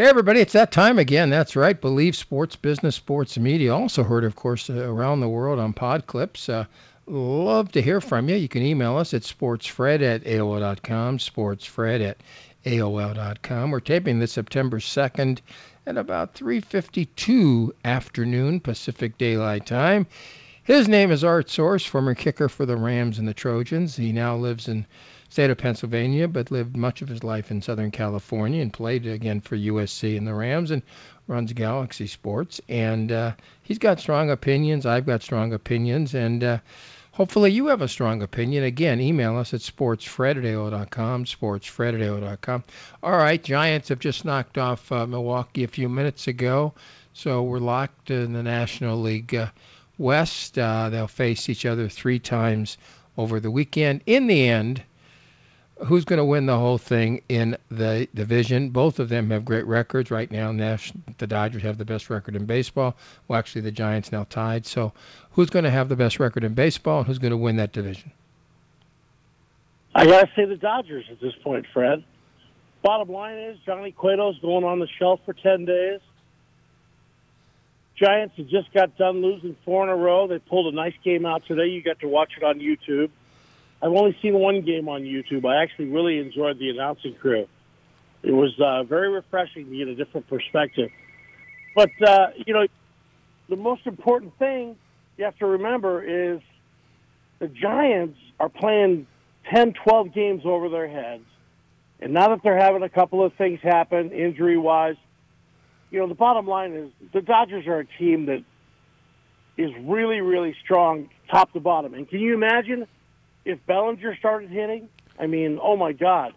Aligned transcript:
Hey, 0.00 0.06
everybody, 0.06 0.40
it's 0.40 0.54
that 0.54 0.72
time 0.72 0.98
again. 0.98 1.28
That's 1.28 1.54
right. 1.54 1.78
Believe 1.78 2.16
Sports 2.16 2.56
Business 2.56 2.96
Sports 2.96 3.36
Media. 3.36 3.74
Also 3.74 4.02
heard, 4.02 4.24
of 4.24 4.34
course, 4.34 4.70
uh, 4.70 4.90
around 4.90 5.20
the 5.20 5.28
world 5.28 5.58
on 5.58 5.74
pod 5.74 6.06
clips. 6.06 6.48
Uh, 6.48 6.64
love 7.06 7.70
to 7.72 7.82
hear 7.82 8.00
from 8.00 8.26
you. 8.26 8.34
You 8.36 8.48
can 8.48 8.62
email 8.62 8.96
us 8.96 9.12
at 9.12 9.24
sportsfred 9.24 10.00
at 10.00 10.24
AOL.com, 10.24 11.18
sportsfred 11.18 12.00
at 12.00 12.22
AOL.com. 12.64 13.70
We're 13.70 13.80
taping 13.80 14.18
this 14.18 14.32
September 14.32 14.78
2nd 14.78 15.40
at 15.84 15.98
about 15.98 16.34
3.52 16.34 17.72
afternoon 17.84 18.60
Pacific 18.60 19.18
Daylight 19.18 19.66
Time. 19.66 20.06
His 20.62 20.88
name 20.88 21.10
is 21.10 21.24
Art 21.24 21.50
Source, 21.50 21.84
former 21.84 22.14
kicker 22.14 22.48
for 22.48 22.64
the 22.64 22.78
Rams 22.78 23.18
and 23.18 23.28
the 23.28 23.34
Trojans. 23.34 23.96
He 23.96 24.12
now 24.12 24.34
lives 24.34 24.66
in 24.66 24.86
state 25.30 25.48
of 25.48 25.58
Pennsylvania, 25.58 26.28
but 26.28 26.50
lived 26.50 26.76
much 26.76 27.02
of 27.02 27.08
his 27.08 27.24
life 27.24 27.50
in 27.50 27.62
Southern 27.62 27.92
California 27.92 28.60
and 28.60 28.72
played 28.72 29.06
again 29.06 29.40
for 29.40 29.56
USC 29.56 30.18
and 30.18 30.26
the 30.26 30.34
Rams 30.34 30.72
and 30.72 30.82
runs 31.28 31.52
Galaxy 31.52 32.08
Sports. 32.08 32.60
And 32.68 33.10
uh, 33.12 33.32
he's 33.62 33.78
got 33.78 34.00
strong 34.00 34.30
opinions. 34.30 34.86
I've 34.86 35.06
got 35.06 35.22
strong 35.22 35.52
opinions. 35.52 36.14
And 36.14 36.42
uh, 36.42 36.58
hopefully 37.12 37.52
you 37.52 37.68
have 37.68 37.80
a 37.80 37.86
strong 37.86 38.22
opinion. 38.22 38.64
Again, 38.64 39.00
email 39.00 39.36
us 39.36 39.54
at 39.54 39.60
sportsfred@ao.com, 39.60 41.24
sportsfred@ao.com. 41.24 42.64
All 43.02 43.16
right, 43.16 43.42
Giants 43.42 43.88
have 43.90 44.00
just 44.00 44.24
knocked 44.24 44.58
off 44.58 44.90
uh, 44.90 45.06
Milwaukee 45.06 45.62
a 45.62 45.68
few 45.68 45.88
minutes 45.88 46.26
ago. 46.26 46.74
So 47.12 47.44
we're 47.44 47.60
locked 47.60 48.10
in 48.10 48.32
the 48.32 48.42
National 48.42 49.00
League 49.00 49.34
uh, 49.34 49.46
West. 49.96 50.58
Uh, 50.58 50.90
they'll 50.90 51.06
face 51.06 51.48
each 51.48 51.66
other 51.66 51.88
three 51.88 52.18
times 52.18 52.78
over 53.16 53.38
the 53.38 53.50
weekend. 53.50 54.02
In 54.06 54.26
the 54.26 54.48
end, 54.48 54.82
who's 55.86 56.04
going 56.04 56.18
to 56.18 56.24
win 56.24 56.46
the 56.46 56.58
whole 56.58 56.78
thing 56.78 57.22
in 57.28 57.56
the 57.70 58.08
division. 58.14 58.70
Both 58.70 58.98
of 58.98 59.08
them 59.08 59.30
have 59.30 59.44
great 59.44 59.66
records 59.66 60.10
right 60.10 60.30
now. 60.30 60.52
Nash, 60.52 60.92
the 61.18 61.26
Dodgers 61.26 61.62
have 61.62 61.78
the 61.78 61.84
best 61.84 62.10
record 62.10 62.36
in 62.36 62.46
baseball. 62.46 62.96
Well, 63.28 63.38
actually, 63.38 63.62
the 63.62 63.72
Giants 63.72 64.12
now 64.12 64.24
tied. 64.28 64.66
So, 64.66 64.92
who's 65.32 65.50
going 65.50 65.64
to 65.64 65.70
have 65.70 65.88
the 65.88 65.96
best 65.96 66.20
record 66.20 66.44
in 66.44 66.54
baseball, 66.54 66.98
and 66.98 67.06
who's 67.06 67.18
going 67.18 67.30
to 67.30 67.36
win 67.36 67.56
that 67.56 67.72
division? 67.72 68.12
I 69.94 70.06
got 70.06 70.20
to 70.20 70.28
say 70.36 70.44
the 70.44 70.56
Dodgers 70.56 71.06
at 71.10 71.20
this 71.20 71.34
point, 71.42 71.66
Fred. 71.72 72.04
Bottom 72.82 73.10
line 73.10 73.38
is 73.38 73.58
Johnny 73.66 73.92
Cueto's 73.92 74.38
going 74.40 74.64
on 74.64 74.78
the 74.78 74.88
shelf 74.98 75.20
for 75.26 75.34
10 75.34 75.64
days. 75.64 76.00
Giants 77.96 78.34
have 78.38 78.48
just 78.48 78.72
got 78.72 78.96
done 78.96 79.20
losing 79.20 79.56
four 79.64 79.82
in 79.84 79.90
a 79.90 79.96
row. 79.96 80.26
They 80.26 80.38
pulled 80.38 80.72
a 80.72 80.76
nice 80.76 80.94
game 81.04 81.26
out 81.26 81.44
today. 81.46 81.66
You 81.66 81.82
got 81.82 82.00
to 82.00 82.08
watch 82.08 82.32
it 82.36 82.42
on 82.42 82.58
YouTube. 82.58 83.10
I've 83.82 83.92
only 83.92 84.16
seen 84.20 84.34
one 84.34 84.62
game 84.62 84.88
on 84.88 85.02
YouTube. 85.02 85.44
I 85.46 85.62
actually 85.62 85.86
really 85.86 86.18
enjoyed 86.18 86.58
the 86.58 86.70
announcing 86.70 87.14
crew. 87.14 87.46
It 88.22 88.32
was 88.32 88.52
uh, 88.60 88.82
very 88.84 89.10
refreshing 89.10 89.70
to 89.70 89.76
get 89.76 89.88
a 89.88 89.94
different 89.94 90.28
perspective. 90.28 90.90
But, 91.74 91.90
uh, 92.06 92.26
you 92.46 92.52
know, 92.52 92.66
the 93.48 93.56
most 93.56 93.86
important 93.86 94.38
thing 94.38 94.76
you 95.16 95.24
have 95.24 95.36
to 95.38 95.46
remember 95.46 96.02
is 96.02 96.40
the 97.38 97.48
Giants 97.48 98.18
are 98.38 98.50
playing 98.50 99.06
10, 99.52 99.74
12 99.84 100.12
games 100.12 100.42
over 100.44 100.68
their 100.68 100.88
heads. 100.88 101.24
And 102.00 102.12
now 102.12 102.28
that 102.28 102.40
they're 102.42 102.58
having 102.58 102.82
a 102.82 102.88
couple 102.88 103.24
of 103.24 103.32
things 103.34 103.60
happen 103.62 104.10
injury 104.12 104.58
wise, 104.58 104.96
you 105.90 105.98
know, 105.98 106.06
the 106.06 106.14
bottom 106.14 106.46
line 106.46 106.72
is 106.72 106.90
the 107.12 107.20
Dodgers 107.20 107.66
are 107.66 107.80
a 107.80 107.86
team 107.98 108.26
that 108.26 108.44
is 109.56 109.70
really, 109.82 110.20
really 110.20 110.54
strong 110.62 111.08
top 111.30 111.52
to 111.52 111.60
bottom. 111.60 111.94
And 111.94 112.08
can 112.08 112.20
you 112.20 112.34
imagine 112.34 112.86
if 113.44 113.64
Bellinger 113.66 114.16
started 114.16 114.50
hitting, 114.50 114.88
I 115.18 115.26
mean, 115.26 115.58
oh 115.62 115.76
my 115.76 115.92
God. 115.92 116.34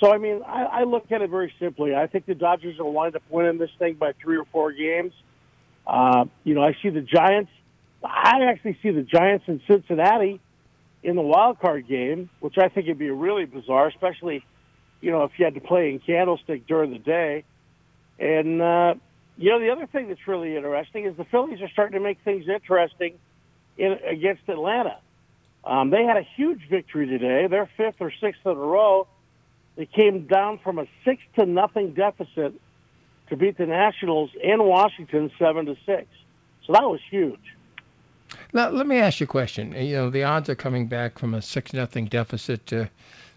So 0.00 0.12
I 0.12 0.18
mean, 0.18 0.42
I, 0.46 0.64
I 0.64 0.82
look 0.84 1.10
at 1.10 1.22
it 1.22 1.30
very 1.30 1.52
simply. 1.58 1.94
I 1.94 2.06
think 2.06 2.26
the 2.26 2.34
Dodgers 2.34 2.78
will 2.78 2.92
wind 2.92 3.16
up 3.16 3.22
winning 3.30 3.58
this 3.58 3.70
thing 3.78 3.94
by 3.94 4.12
three 4.12 4.36
or 4.36 4.44
four 4.46 4.72
games. 4.72 5.12
Uh, 5.86 6.26
you 6.44 6.54
know, 6.54 6.62
I 6.62 6.76
see 6.82 6.90
the 6.90 7.00
Giants. 7.00 7.50
I 8.04 8.44
actually 8.48 8.78
see 8.82 8.90
the 8.90 9.02
Giants 9.02 9.44
in 9.48 9.62
Cincinnati 9.66 10.40
in 11.02 11.16
the 11.16 11.22
wild 11.22 11.60
card 11.60 11.88
game, 11.88 12.28
which 12.40 12.58
I 12.58 12.68
think 12.68 12.88
would 12.88 12.98
be 12.98 13.10
really 13.10 13.46
bizarre, 13.46 13.88
especially 13.88 14.44
you 15.00 15.10
know 15.12 15.24
if 15.24 15.32
you 15.38 15.44
had 15.44 15.54
to 15.54 15.60
play 15.60 15.90
in 15.90 16.00
Candlestick 16.00 16.66
during 16.66 16.90
the 16.90 16.98
day. 16.98 17.44
And 18.18 18.60
uh, 18.60 18.94
you 19.38 19.50
know, 19.50 19.60
the 19.60 19.70
other 19.70 19.86
thing 19.86 20.08
that's 20.08 20.26
really 20.26 20.56
interesting 20.56 21.04
is 21.04 21.16
the 21.16 21.24
Phillies 21.24 21.60
are 21.60 21.68
starting 21.68 21.98
to 21.98 22.04
make 22.04 22.18
things 22.24 22.46
interesting 22.48 23.18
in, 23.76 23.92
against 24.06 24.42
Atlanta. 24.48 24.98
Um, 25.66 25.90
they 25.90 26.04
had 26.04 26.16
a 26.16 26.26
huge 26.36 26.68
victory 26.70 27.06
today. 27.06 27.48
They're 27.48 27.68
fifth 27.76 27.96
or 27.98 28.12
sixth 28.20 28.40
in 28.44 28.52
a 28.52 28.54
row. 28.54 29.08
They 29.74 29.86
came 29.86 30.26
down 30.26 30.60
from 30.62 30.78
a 30.78 30.86
six 31.04 31.20
to 31.34 31.44
nothing 31.44 31.92
deficit 31.92 32.54
to 33.28 33.36
beat 33.36 33.58
the 33.58 33.66
Nationals 33.66 34.30
in 34.40 34.62
Washington 34.62 35.30
seven 35.38 35.66
to 35.66 35.76
six. 35.84 36.06
So 36.66 36.72
that 36.72 36.84
was 36.84 37.00
huge. 37.10 37.40
Now 38.52 38.70
let 38.70 38.86
me 38.86 38.98
ask 38.98 39.18
you 39.18 39.24
a 39.24 39.26
question. 39.26 39.72
You 39.72 39.96
know 39.96 40.10
the 40.10 40.22
odds 40.22 40.48
are 40.48 40.54
coming 40.54 40.86
back 40.86 41.18
from 41.18 41.34
a 41.34 41.42
six 41.42 41.72
nothing 41.72 42.06
deficit 42.06 42.64
to, 42.66 42.88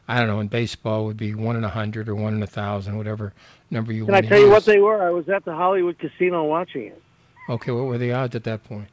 I 0.07 0.19
don't 0.19 0.27
know, 0.27 0.39
in 0.39 0.47
baseball 0.47 1.05
would 1.05 1.17
be 1.17 1.33
one 1.33 1.55
in 1.55 1.63
a 1.63 1.69
hundred 1.69 2.09
or 2.09 2.15
one 2.15 2.35
in 2.35 2.43
a 2.43 2.47
thousand, 2.47 2.95
whatever 2.95 3.33
number 3.71 3.91
you 3.91 4.05
Can. 4.05 4.13
I 4.13 4.21
tell 4.21 4.39
you 4.39 4.51
what 4.51 4.65
they 4.65 4.79
were? 4.79 5.01
I 5.01 5.09
was 5.09 5.27
at 5.29 5.45
the 5.45 5.55
Hollywood 5.55 5.97
Casino 5.97 6.43
watching 6.43 6.83
it. 6.83 7.01
Okay, 7.49 7.71
what 7.71 7.85
were 7.85 7.97
the 7.97 8.13
odds 8.13 8.35
at 8.35 8.43
that 8.43 8.63
point? 8.63 8.87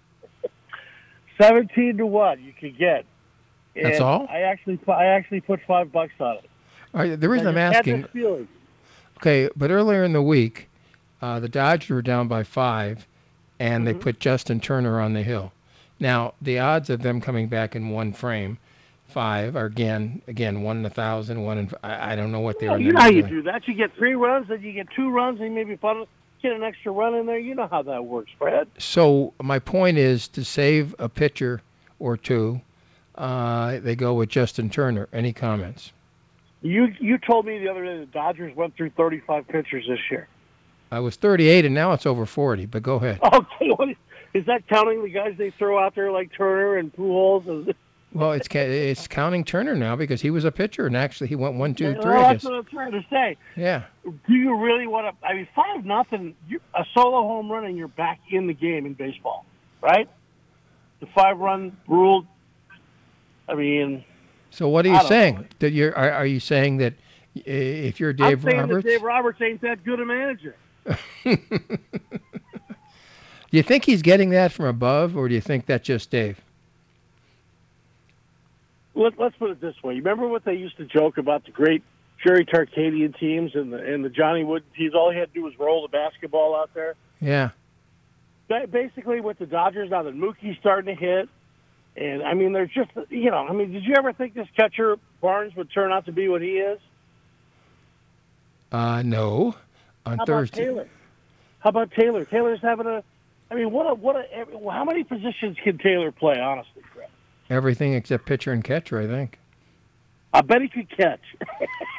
Seventeen 1.40 1.98
to 1.98 2.06
one 2.06 2.42
you 2.42 2.54
could 2.58 2.78
get. 2.78 3.04
That's 3.82 4.00
all? 4.00 4.26
I 4.30 4.42
actually 4.42 4.78
I 4.88 5.06
actually 5.06 5.40
put 5.40 5.60
five 5.66 5.92
bucks 5.92 6.12
on 6.20 6.36
it. 6.36 6.50
All 6.94 7.00
right, 7.02 7.18
the 7.20 7.28
reason 7.28 7.48
I 7.56 7.60
had 7.60 7.76
asking, 7.76 8.06
okay, 9.18 9.50
but 9.56 9.70
earlier 9.70 10.04
in 10.04 10.12
the 10.12 10.22
week, 10.22 10.68
uh, 11.20 11.40
the 11.40 11.48
Dodgers 11.48 11.90
were 11.90 12.02
down 12.02 12.28
by 12.28 12.42
five, 12.42 13.06
and 13.58 13.86
they 13.86 13.94
Mhm. 13.94 14.00
put 14.00 14.20
Justin 14.20 14.60
Turner 14.60 15.00
on 15.00 15.12
the 15.12 15.22
hill. 15.22 15.52
Now 16.00 16.34
the 16.40 16.58
odds 16.58 16.90
of 16.90 17.02
them 17.02 17.20
coming 17.20 17.48
back 17.48 17.74
in 17.76 17.90
one 17.90 18.12
frame, 18.12 18.58
five, 19.08 19.56
are 19.56 19.66
again 19.66 20.22
again 20.28 20.62
one 20.62 20.78
in 20.78 20.86
a 20.86 20.90
thousand, 20.90 21.42
one 21.42 21.58
in 21.58 21.70
I, 21.82 22.12
I 22.12 22.16
don't 22.16 22.32
know 22.32 22.40
what 22.40 22.58
they 22.58 22.68
Well, 22.68 22.76
are. 22.76 22.80
you 22.80 22.92
know 22.92 23.00
how 23.00 23.08
you 23.08 23.22
do 23.22 23.42
that. 23.42 23.66
You 23.66 23.74
get 23.74 23.94
three 23.94 24.14
runs, 24.14 24.48
then 24.48 24.62
you 24.62 24.72
get 24.72 24.88
two 24.94 25.10
runs, 25.10 25.40
and 25.40 25.54
maybe 25.54 25.76
fun, 25.76 26.04
get 26.42 26.52
an 26.52 26.62
extra 26.62 26.92
run 26.92 27.14
in 27.14 27.26
there. 27.26 27.38
You 27.38 27.54
know 27.54 27.66
how 27.66 27.82
that 27.82 28.04
works, 28.04 28.30
Fred. 28.38 28.68
So 28.78 29.32
my 29.42 29.58
point 29.58 29.98
is 29.98 30.28
to 30.28 30.44
save 30.44 30.94
a 30.98 31.08
pitcher 31.08 31.60
or 31.98 32.16
two, 32.16 32.60
uh, 33.16 33.80
they 33.80 33.96
go 33.96 34.14
with 34.14 34.28
Justin 34.28 34.70
Turner. 34.70 35.08
Any 35.12 35.32
comments? 35.32 35.92
You 36.62 36.88
you 36.98 37.18
told 37.18 37.46
me 37.46 37.58
the 37.58 37.68
other 37.68 37.84
day 37.84 37.98
the 37.98 38.06
Dodgers 38.06 38.54
went 38.56 38.76
through 38.76 38.90
35 38.90 39.46
pitchers 39.48 39.86
this 39.88 40.00
year. 40.10 40.26
I 40.90 41.00
was 41.00 41.16
38 41.16 41.64
and 41.64 41.74
now 41.74 41.92
it's 41.92 42.06
over 42.06 42.26
40. 42.26 42.66
But 42.66 42.82
go 42.82 42.96
ahead. 42.96 43.20
Okay, 43.32 43.70
what 43.70 43.90
is, 43.90 43.96
is 44.34 44.46
that 44.46 44.66
counting 44.68 45.02
the 45.02 45.10
guys 45.10 45.34
they 45.38 45.50
throw 45.50 45.78
out 45.78 45.94
there 45.94 46.10
like 46.12 46.32
Turner 46.36 46.76
and 46.76 46.92
Pujols? 46.92 47.74
Well, 48.12 48.32
it's 48.32 48.48
it's 48.50 49.06
counting 49.08 49.44
Turner 49.44 49.74
now 49.74 49.94
because 49.94 50.22
he 50.22 50.30
was 50.30 50.46
a 50.46 50.52
pitcher 50.52 50.86
and 50.86 50.96
actually 50.96 51.26
he 51.26 51.34
went 51.36 51.56
one, 51.56 51.74
two, 51.74 51.92
three. 52.00 52.12
Well. 52.12 52.22
That's 52.22 52.44
what 52.44 52.54
I'm 52.54 52.64
trying 52.64 52.92
to 52.92 53.04
say. 53.10 53.36
Yeah. 53.56 53.82
Do 54.04 54.32
you 54.32 54.56
really 54.56 54.86
want 54.86 55.20
to? 55.20 55.26
I 55.26 55.34
mean, 55.34 55.46
five 55.54 55.84
nothing, 55.84 56.34
you- 56.48 56.60
a 56.74 56.86
solo 56.94 57.22
home 57.24 57.52
run, 57.52 57.66
and 57.66 57.76
you're 57.76 57.88
back 57.88 58.20
in 58.30 58.46
the 58.46 58.54
game 58.54 58.86
in 58.86 58.94
baseball, 58.94 59.44
right? 59.82 60.08
The 61.00 61.06
five 61.14 61.38
run 61.38 61.76
rule. 61.88 62.24
I 63.48 63.54
mean, 63.54 64.04
So 64.50 64.68
what 64.68 64.86
are 64.86 64.90
you 64.90 65.02
saying? 65.04 65.34
know. 65.36 65.44
That 65.60 65.72
you're 65.72 65.96
are, 65.96 66.10
are 66.10 66.26
you 66.26 66.40
saying 66.40 66.78
that 66.78 66.94
if 67.34 68.00
you're 68.00 68.12
Dave 68.12 68.44
I'm 68.44 68.50
saying 68.50 68.60
Roberts, 68.60 68.84
that 68.84 68.90
Dave 68.90 69.02
Roberts 69.02 69.40
ain't 69.42 69.60
that 69.62 69.84
good 69.84 70.00
a 70.00 70.04
manager. 70.04 70.56
do 71.24 71.38
you 73.50 73.62
think 73.62 73.84
he's 73.84 74.02
getting 74.02 74.30
that 74.30 74.52
from 74.52 74.66
above, 74.66 75.16
or 75.16 75.28
do 75.28 75.34
you 75.34 75.40
think 75.40 75.66
that's 75.66 75.86
just 75.86 76.10
Dave? 76.10 76.40
Let, 78.94 79.18
let's 79.18 79.36
put 79.36 79.50
it 79.50 79.60
this 79.60 79.74
way. 79.82 79.94
You 79.94 80.00
remember 80.00 80.26
what 80.28 80.44
they 80.44 80.54
used 80.54 80.76
to 80.78 80.86
joke 80.86 81.18
about 81.18 81.44
the 81.44 81.50
great 81.50 81.82
Jerry 82.24 82.46
Tarkanian 82.46 83.18
teams 83.18 83.54
and 83.54 83.72
the 83.72 83.78
and 83.78 84.04
the 84.04 84.08
Johnny 84.08 84.42
Wood 84.42 84.62
teams? 84.76 84.94
All 84.94 85.10
he 85.10 85.18
had 85.18 85.28
to 85.32 85.34
do 85.34 85.44
was 85.44 85.58
roll 85.58 85.82
the 85.82 85.88
basketball 85.88 86.56
out 86.56 86.70
there. 86.74 86.94
Yeah. 87.20 87.50
Ba- 88.48 88.68
Basically, 88.70 89.20
with 89.20 89.38
the 89.38 89.46
Dodgers 89.46 89.90
now 89.90 90.02
that 90.04 90.14
Mookie's 90.16 90.56
starting 90.58 90.94
to 90.94 91.00
hit, 91.00 91.28
and 91.96 92.22
I 92.22 92.34
mean, 92.34 92.52
there's 92.52 92.70
just 92.70 92.90
you 93.10 93.30
know, 93.30 93.46
I 93.48 93.52
mean, 93.52 93.72
did 93.72 93.84
you 93.84 93.94
ever 93.96 94.12
think 94.12 94.34
this 94.34 94.48
catcher 94.56 94.96
Barnes 95.20 95.54
would 95.56 95.70
turn 95.72 95.92
out 95.92 96.06
to 96.06 96.12
be 96.12 96.28
what 96.28 96.42
he 96.42 96.58
is? 96.58 96.78
Uh, 98.72 99.02
no. 99.02 99.54
On 100.04 100.18
How 100.18 100.24
Thursday. 100.24 100.64
about 100.64 100.74
Taylor? 100.74 100.88
How 101.60 101.70
about 101.70 101.90
Taylor? 101.92 102.24
Taylor's 102.24 102.60
having 102.60 102.86
a. 102.86 103.02
I 103.50 103.54
mean, 103.54 103.70
what 103.72 103.90
a 103.90 103.94
what 103.94 104.16
a. 104.16 104.46
How 104.70 104.84
many 104.84 105.04
positions 105.04 105.56
can 105.62 105.78
Taylor 105.78 106.12
play? 106.12 106.38
Honestly, 106.38 106.82
Fred? 106.92 107.08
Everything 107.50 107.94
except 107.94 108.26
pitcher 108.26 108.52
and 108.52 108.62
catcher, 108.62 109.00
I 109.00 109.06
think. 109.06 109.38
I 110.32 110.42
bet 110.42 110.60
he 110.62 110.68
could 110.68 110.90
catch. 110.90 111.20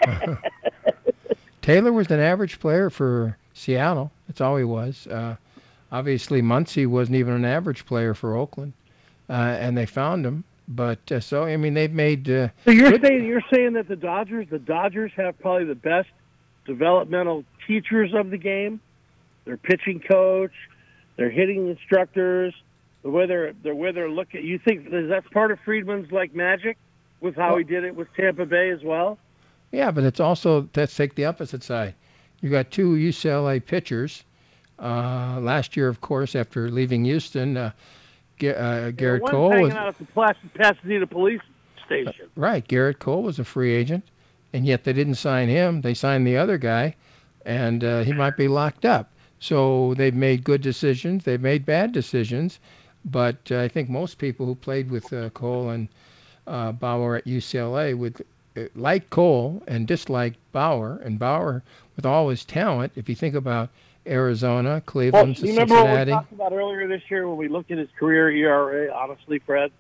Taylor 1.62 1.92
was 1.92 2.10
an 2.12 2.20
average 2.20 2.60
player 2.60 2.90
for 2.90 3.38
Seattle. 3.54 4.12
That's 4.28 4.42
all 4.42 4.58
he 4.58 4.64
was. 4.64 5.08
Uh, 5.08 5.36
obviously, 5.92 6.42
Muncy 6.42 6.86
wasn't 6.86 7.18
even 7.18 7.34
an 7.34 7.46
average 7.46 7.86
player 7.86 8.14
for 8.14 8.36
Oakland, 8.36 8.74
and 9.34 9.78
they 9.78 9.86
found 9.86 10.26
him. 10.26 10.44
But 10.68 11.12
uh, 11.12 11.20
so 11.20 11.46
I 11.46 11.58
mean, 11.58 11.74
they've 11.74 11.92
made. 11.92 12.30
Uh, 12.30 12.50
So 12.66 12.72
you're 12.72 13.00
saying 13.02 13.26
you're 13.26 13.44
saying 13.54 13.74
that 13.74 13.88
the 13.88 13.96
Dodgers, 13.96 14.48
the 14.50 14.60
Dodgers 14.60 15.12
have 15.16 15.40
probably 15.40 15.66
the 15.66 15.76
best 15.76 16.10
developmental 16.66 17.46
teachers 17.66 18.14
of 18.14 18.30
the 18.30 18.38
game, 18.38 18.82
their 19.46 19.58
pitching 19.58 20.02
coach, 20.02 20.52
their 21.16 21.30
hitting 21.30 21.70
instructors, 21.70 22.54
the 23.04 23.10
way 23.10 23.26
they're 23.26 23.54
the 23.64 23.74
way 23.74 23.92
they're 23.92 24.10
looking. 24.10 24.46
You 24.46 24.60
think 24.60 24.90
that's 24.92 25.28
part 25.30 25.52
of 25.52 25.60
Friedman's 25.62 26.12
like 26.12 26.36
magic 26.36 26.78
with 27.22 27.36
how 27.36 27.50
well, 27.50 27.58
he 27.58 27.64
did 27.64 27.84
it 27.84 27.96
with 27.96 28.14
Tampa 28.16 28.46
Bay 28.46 28.70
as 28.70 28.84
well? 28.84 29.18
Yeah, 29.72 29.92
but 29.92 30.04
it's 30.04 30.20
also 30.20 30.68
let's 30.76 30.96
take 30.96 31.16
the 31.16 31.26
opposite 31.26 31.64
side. 31.64 31.96
You 32.42 32.50
got 32.50 32.72
two 32.72 32.96
UCLA 32.96 33.66
pitchers. 33.66 34.24
Uh, 34.80 35.40
last 35.42 35.76
year, 35.76 35.88
of 35.88 36.02
course, 36.02 36.36
after 36.36 36.70
leaving 36.70 37.04
Houston, 37.06 37.58
uh, 37.58 37.72
uh, 38.40 38.92
Gerrit 38.92 39.22
yeah, 39.24 39.32
Cole 39.32 39.62
was 39.62 39.74
out 39.74 39.88
at 39.88 39.98
the 39.98 40.06
Pasadena 40.56 41.08
police 41.08 41.42
station. 41.86 42.30
right, 42.36 42.68
Gerrit 42.68 43.00
Cole 43.00 43.24
was 43.24 43.40
a 43.40 43.44
free 43.44 43.74
agent, 43.74 44.04
and 44.54 44.66
yet 44.66 44.84
they 44.84 44.94
didn't 44.94 45.16
sign 45.16 45.50
him. 45.50 45.82
They 45.82 45.94
signed 45.94 46.28
the 46.28 46.38
other 46.38 46.58
guy, 46.58 46.96
and 47.46 47.84
uh, 47.84 48.04
he 48.04 48.14
might 48.14 48.38
be 48.38 48.48
locked 48.48 48.86
up. 48.86 49.12
So 49.40 49.94
they've 49.94 50.16
made 50.16 50.44
good 50.44 50.62
decisions. 50.62 51.24
They've 51.24 51.42
made 51.42 51.66
bad 51.66 51.92
decisions, 51.92 52.60
but 53.06 53.38
uh, 53.52 53.62
I 53.62 53.68
think 53.68 53.90
most 53.90 54.18
people 54.18 54.46
who 54.46 54.56
played 54.56 54.90
with 54.90 55.12
uh, 55.14 55.30
Cole 55.30 55.70
and 55.70 55.88
uh, 56.48 56.72
Bauer 56.72 57.18
at 57.18 57.26
UCLA 57.26 57.96
would 57.96 58.26
uh, 58.56 58.64
like 58.76 59.10
Cole 59.10 59.62
and 59.68 59.88
dislike 59.88 60.36
Bauer. 60.52 61.00
And 61.04 61.20
Bauer, 61.20 61.64
with 61.96 62.06
all 62.06 62.30
his 62.30 62.46
talent, 62.46 62.94
if 62.96 63.08
you 63.10 63.16
think 63.16 63.36
about 63.36 63.70
Arizona, 64.08 64.82
Cleveland, 64.86 65.38
well, 65.38 65.46
you 65.46 65.52
remember 65.52 65.76
Cincinnati. 65.76 66.12
what 66.12 66.24
we 66.24 66.26
talked 66.26 66.32
about 66.34 66.54
earlier 66.54 66.88
this 66.88 67.04
year 67.10 67.28
when 67.28 67.38
we 67.38 67.48
looked 67.48 67.72
at 67.72 67.78
his 67.78 67.90
career 68.00 68.30
ERA? 68.30 68.94
Honestly, 68.94 69.40
Fred, 69.40 69.72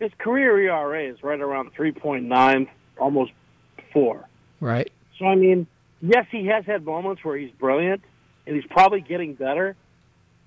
his 0.00 0.12
career 0.18 0.58
ERA 0.58 1.04
is 1.04 1.22
right 1.22 1.40
around 1.40 1.74
3.9, 1.74 2.68
almost 2.98 3.32
four. 3.92 4.28
Right. 4.60 4.90
So 5.18 5.26
I 5.26 5.34
mean, 5.34 5.66
yes, 6.00 6.26
he 6.30 6.46
has 6.46 6.64
had 6.64 6.84
moments 6.84 7.24
where 7.24 7.36
he's 7.36 7.50
brilliant, 7.52 8.02
and 8.46 8.56
he's 8.56 8.66
probably 8.66 9.00
getting 9.00 9.34
better, 9.34 9.76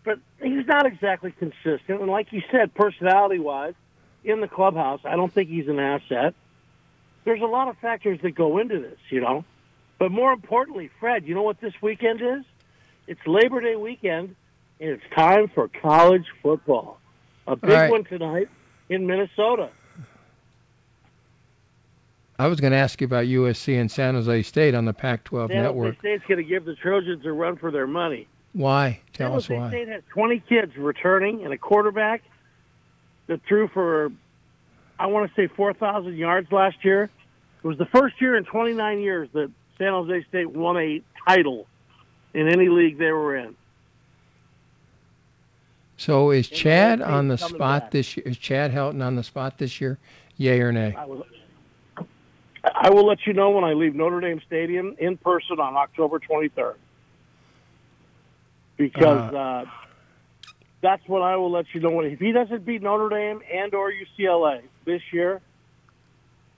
but 0.04 0.20
he's 0.42 0.66
not 0.68 0.86
exactly 0.86 1.32
consistent. 1.32 2.02
And 2.02 2.08
like 2.08 2.32
you 2.32 2.42
said, 2.52 2.74
personality-wise, 2.74 3.74
in 4.24 4.42
the 4.42 4.48
clubhouse, 4.48 5.02
I 5.04 5.16
don't 5.16 5.34
think 5.34 5.50
he's 5.50 5.68
an 5.68 5.80
asset. 5.80 6.36
There's 7.24 7.42
a 7.42 7.46
lot 7.46 7.68
of 7.68 7.78
factors 7.78 8.20
that 8.22 8.32
go 8.32 8.58
into 8.58 8.80
this, 8.80 9.00
you 9.10 9.22
know. 9.22 9.46
But 10.02 10.12
more 10.12 10.34
importantly, 10.34 10.90
Fred, 11.00 11.28
you 11.28 11.36
know 11.36 11.44
what 11.44 11.62
this 11.62 11.76
weekend 11.80 12.22
is? 12.22 12.44
It's 13.06 13.20
Labor 13.28 13.62
Day 13.62 13.76
weekend, 13.76 14.36
and 14.80 14.90
it's 14.90 15.04
time 15.16 15.48
for 15.54 15.68
college 15.68 16.26
football. 16.42 17.00
A 17.46 17.56
big 17.56 17.70
right. 17.70 17.92
one 17.92 18.04
tonight 18.06 18.50
in 18.90 19.06
Minnesota. 19.06 19.70
I 22.40 22.48
was 22.48 22.60
going 22.60 22.72
to 22.72 22.80
ask 22.80 23.00
you 23.00 23.06
about 23.06 23.26
USC 23.26 23.80
and 23.80 23.92
San 23.92 24.16
Jose 24.16 24.42
State 24.42 24.74
on 24.74 24.86
the 24.86 24.94
Pac-12 24.94 25.50
San 25.50 25.62
network. 25.62 25.98
Jose 25.98 26.00
State's 26.00 26.24
going 26.28 26.40
to 26.40 26.50
give 26.50 26.66
the 26.66 26.74
Trojans 26.74 27.24
a 27.24 27.32
run 27.32 27.58
for 27.58 27.70
their 27.70 27.86
money. 27.86 28.28
Why? 28.54 29.02
Tell 29.14 29.30
San 29.30 29.38
us 29.38 29.48
Jose 29.50 29.60
why. 29.60 29.70
State 29.70 29.88
has 29.88 30.02
20 30.14 30.40
kids 30.50 30.76
returning 30.78 31.44
and 31.44 31.54
a 31.54 31.60
quarterback 31.60 32.24
that 33.28 33.40
threw 33.48 33.68
for, 33.68 34.12
I 34.98 35.06
want 35.06 35.30
to 35.30 35.36
say, 35.40 35.46
4,000 35.56 36.18
yards 36.18 36.52
last 36.52 36.78
year. 36.84 37.04
It 37.64 37.68
was 37.68 37.78
the 37.78 37.86
first 37.86 38.20
year 38.20 38.36
in 38.36 38.46
29 38.46 39.00
years 39.00 39.30
that 39.34 39.52
San 39.82 39.94
Jose 39.94 40.24
State 40.30 40.52
won 40.52 40.78
a 40.78 41.02
title 41.28 41.66
in 42.36 42.48
any 42.48 42.70
league 42.70 43.00
they 43.00 43.12
were 43.12 43.36
in. 43.36 43.56
So 45.98 46.30
is 46.30 46.48
Chad 46.48 47.02
on 47.02 47.28
the 47.28 47.38
spot 47.38 47.84
back. 47.84 47.92
this 47.92 48.16
year? 48.16 48.28
Is 48.28 48.38
Chad 48.38 48.72
Helton 48.72 49.04
on 49.04 49.16
the 49.16 49.24
spot 49.24 49.58
this 49.58 49.82
year? 49.82 49.98
Yay 50.38 50.62
or 50.62 50.72
nay? 50.72 50.94
I 50.96 51.06
will, 51.06 51.26
I 52.64 52.90
will 52.92 53.08
let 53.08 53.26
you 53.26 53.34
know 53.34 53.50
when 53.50 53.64
I 53.64 53.74
leave 53.74 53.96
Notre 53.96 54.22
Dame 54.22 54.40
Stadium 54.46 54.96
in 55.00 55.18
person 55.18 55.60
on 55.60 55.76
October 55.76 56.20
23rd. 56.20 56.76
Because 58.78 59.34
uh, 59.34 59.38
uh, 59.38 59.66
that's 60.82 61.08
when 61.08 61.24
I 61.24 61.38
will 61.38 61.52
let 61.52 61.66
you 61.74 61.82
know 61.82 61.90
when 61.90 62.06
if 62.06 62.20
he 62.20 62.32
doesn't 62.32 62.66
beat 62.66 62.84
Notre 62.84 63.10
Dame 63.10 63.42
and 63.52 63.74
or 63.74 63.92
UCLA 63.92 64.62
this 64.86 65.02
year 65.12 65.42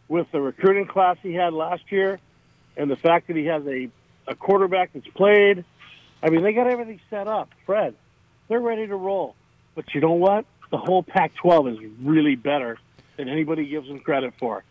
with 0.09 0.29
the 0.33 0.41
recruiting 0.41 0.87
class 0.87 1.15
he 1.21 1.33
had 1.33 1.53
last 1.53 1.83
year, 1.89 2.19
and 2.77 2.89
the 2.89 2.95
fact 2.95 3.27
that 3.27 3.35
he 3.35 3.45
has 3.45 3.65
a, 3.67 3.89
a 4.27 4.35
quarterback 4.35 4.91
that's 4.93 5.07
played. 5.09 5.65
I 6.21 6.29
mean, 6.29 6.43
they 6.43 6.53
got 6.53 6.67
everything 6.67 7.01
set 7.09 7.27
up. 7.27 7.49
Fred, 7.65 7.95
they're 8.47 8.59
ready 8.59 8.87
to 8.87 8.95
roll. 8.95 9.35
But 9.75 9.93
you 9.93 10.01
know 10.01 10.13
what? 10.13 10.45
The 10.71 10.77
whole 10.77 11.03
Pac-12 11.03 11.73
is 11.73 11.91
really 12.01 12.35
better 12.35 12.79
than 13.17 13.29
anybody 13.29 13.67
gives 13.67 13.87
them 13.87 13.99
credit 13.99 14.33
for. 14.39 14.63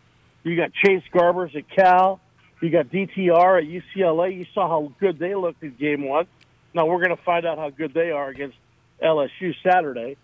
You 0.43 0.55
got 0.55 0.73
Chase 0.73 1.03
Garbers 1.13 1.55
at 1.55 1.69
Cal. 1.69 2.19
You 2.61 2.69
got 2.69 2.87
DTR 2.87 3.61
at 3.61 3.67
UCLA. 3.67 4.37
You 4.37 4.45
saw 4.53 4.67
how 4.67 4.91
good 4.99 5.19
they 5.19 5.35
looked 5.35 5.63
in 5.63 5.75
game 5.75 6.07
one. 6.07 6.27
Now 6.73 6.85
we're 6.85 7.03
going 7.03 7.15
to 7.15 7.23
find 7.23 7.45
out 7.45 7.57
how 7.57 7.69
good 7.69 7.93
they 7.93 8.11
are 8.11 8.29
against 8.29 8.57
LSU 9.01 9.53
Saturday. 9.63 10.17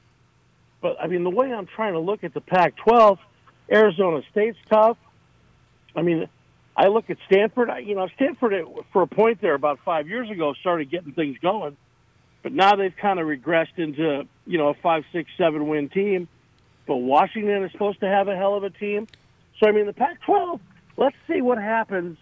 But 0.81 0.97
I 1.01 1.07
mean, 1.07 1.23
the 1.23 1.29
way 1.29 1.53
I'm 1.53 1.67
trying 1.67 1.93
to 1.93 1.99
look 1.99 2.23
at 2.23 2.33
the 2.33 2.41
Pac-12, 2.41 3.17
Arizona 3.71 4.21
State's 4.31 4.57
tough. 4.69 4.97
I 5.95 6.01
mean, 6.01 6.27
I 6.79 6.87
look 6.87 7.09
at 7.09 7.17
Stanford. 7.25 7.69
You 7.83 7.93
know, 7.93 8.07
Stanford 8.15 8.65
for 8.93 9.01
a 9.01 9.07
point 9.07 9.41
there 9.41 9.53
about 9.53 9.79
five 9.83 10.07
years 10.07 10.29
ago 10.29 10.53
started 10.53 10.89
getting 10.89 11.11
things 11.11 11.37
going, 11.39 11.75
but 12.41 12.53
now 12.53 12.77
they've 12.77 12.95
kind 12.95 13.19
of 13.19 13.27
regressed 13.27 13.77
into 13.77 14.25
you 14.47 14.57
know 14.57 14.69
a 14.69 14.73
five, 14.75 15.03
six, 15.11 15.29
seven 15.37 15.67
win 15.67 15.89
team. 15.89 16.29
But 16.87 16.95
Washington 16.95 17.65
is 17.65 17.73
supposed 17.73 17.99
to 17.99 18.07
have 18.07 18.29
a 18.29 18.35
hell 18.35 18.55
of 18.55 18.63
a 18.63 18.69
team. 18.69 19.07
So 19.59 19.67
I 19.67 19.73
mean, 19.73 19.87
the 19.87 19.93
Pac-12. 19.93 20.61
Let's 20.95 21.17
see 21.27 21.41
what 21.41 21.57
happens 21.57 22.17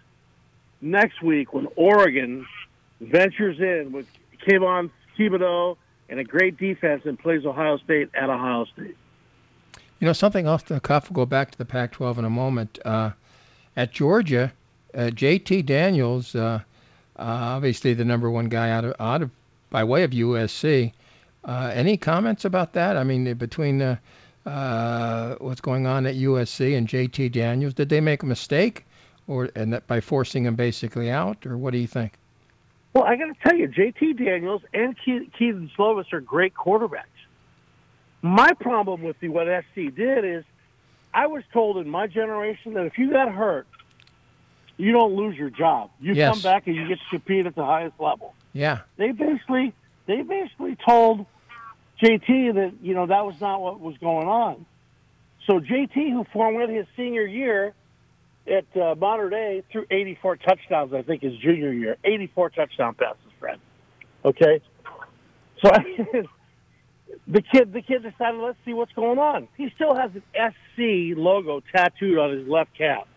next 0.81 1.21
week 1.21 1.53
when 1.53 1.67
Oregon 1.75 2.47
ventures 2.99 3.59
in 3.59 3.91
with 3.91 4.07
Kayvon 4.47 4.89
Thibodeaux 5.17 5.77
and 6.09 6.19
a 6.19 6.23
great 6.23 6.57
defense 6.57 7.03
and 7.05 7.17
plays 7.17 7.45
Ohio 7.45 7.77
State 7.77 8.09
at 8.15 8.29
Ohio 8.29 8.65
State. 8.65 8.97
You 9.99 10.07
know, 10.07 10.13
something 10.13 10.47
off 10.47 10.65
the 10.65 10.79
cuff. 10.79 11.11
We'll 11.11 11.25
go 11.25 11.25
back 11.27 11.51
to 11.51 11.57
the 11.59 11.65
Pac-12 11.65 12.19
in 12.19 12.25
a 12.25 12.29
moment. 12.29 12.79
Uh, 12.83 13.11
at 13.77 13.91
Georgia, 13.91 14.51
uh, 14.95 15.11
J.T. 15.11 15.61
Daniels, 15.61 16.35
uh, 16.35 16.59
uh, 17.15 17.21
obviously 17.21 17.93
the 17.93 18.03
number 18.03 18.29
one 18.29 18.49
guy 18.49 18.71
out 18.71 18.83
of, 18.83 18.95
out 18.99 19.21
of 19.21 19.29
by 19.69 19.83
way 19.83 20.03
of 20.03 20.11
USC. 20.11 20.91
Uh, 21.45 21.71
any 21.73 21.95
comments 21.95 22.43
about 22.43 22.73
that? 22.73 22.97
I 22.97 23.03
mean, 23.03 23.31
between 23.35 23.81
uh, 23.81 25.35
what's 25.35 25.61
going 25.61 25.85
on 25.85 26.05
at 26.07 26.15
USC 26.15 26.75
and 26.75 26.87
J.T. 26.87 27.29
Daniels, 27.29 27.75
did 27.75 27.87
they 27.87 28.01
make 28.01 28.23
a 28.23 28.25
mistake, 28.25 28.85
or 29.27 29.49
and 29.55 29.71
that 29.71 29.85
by 29.87 30.01
forcing 30.01 30.45
him 30.45 30.55
basically 30.55 31.11
out, 31.11 31.45
or 31.45 31.55
what 31.57 31.71
do 31.71 31.77
you 31.77 31.87
think? 31.87 32.13
Well, 32.93 33.03
I 33.03 33.15
got 33.15 33.27
to 33.27 33.35
tell 33.43 33.55
you, 33.55 33.67
J.T. 33.67 34.13
Daniels 34.13 34.63
and 34.73 34.95
Kedon 34.97 35.69
Slovis 35.77 36.11
are 36.13 36.19
great 36.19 36.55
quarterbacks. 36.55 37.03
My 38.23 38.53
problem 38.53 39.03
with 39.03 39.19
the, 39.19 39.29
what 39.29 39.47
SC 39.47 39.93
did 39.95 40.25
is 40.25 40.43
I 41.17 41.25
was 41.25 41.43
told 41.51 41.77
in 41.77 41.89
my 41.89 42.05
generation 42.05 42.73
that 42.75 42.85
if 42.85 42.97
you 42.97 43.11
got 43.11 43.31
hurt, 43.31 43.67
you 44.77 44.91
don't 44.91 45.15
lose 45.15 45.35
your 45.35 45.49
job. 45.49 45.89
You 45.99 46.13
yes. 46.13 46.33
come 46.33 46.41
back 46.41 46.67
and 46.67 46.75
you 46.75 46.87
get 46.87 46.99
to 46.99 47.09
compete 47.09 47.45
at 47.45 47.55
the 47.55 47.65
highest 47.65 47.99
level. 47.99 48.33
Yeah. 48.53 48.81
They 48.97 49.11
basically 49.11 49.73
they 50.05 50.21
basically 50.21 50.77
told 50.87 51.25
JT 52.01 52.53
that 52.55 52.73
you 52.81 52.93
know 52.93 53.07
that 53.07 53.25
was 53.25 53.39
not 53.41 53.61
what 53.61 53.79
was 53.79 53.97
going 53.97 54.27
on. 54.27 54.65
So 55.45 55.59
JT, 55.59 55.93
who 55.93 56.25
formed 56.31 56.69
his 56.69 56.85
senior 56.95 57.25
year 57.25 57.73
at 58.45 58.65
uh, 58.75 58.95
Mater 58.95 59.29
Dei, 59.29 59.63
threw 59.71 59.85
84 59.89 60.37
touchdowns. 60.37 60.93
I 60.93 61.01
think 61.01 61.21
his 61.21 61.35
junior 61.37 61.71
year, 61.71 61.97
84 62.03 62.49
touchdown 62.51 62.95
passes, 62.95 63.21
Fred. 63.39 63.59
Okay. 64.25 64.61
So 65.61 65.69
the 67.27 67.41
kid 67.41 67.73
the 67.73 67.81
kid 67.81 68.03
decided 68.03 68.39
let's 68.39 68.57
see 68.65 68.73
what's 68.73 68.93
going 68.93 69.17
on. 69.17 69.47
He 69.57 69.71
still 69.75 69.95
has 69.95 70.11
an 70.13 70.23
SC 70.33 71.17
logo 71.17 71.63
tattooed 71.73 72.17
on 72.17 72.31
his 72.37 72.47
left 72.47 72.77
calf. 72.77 73.07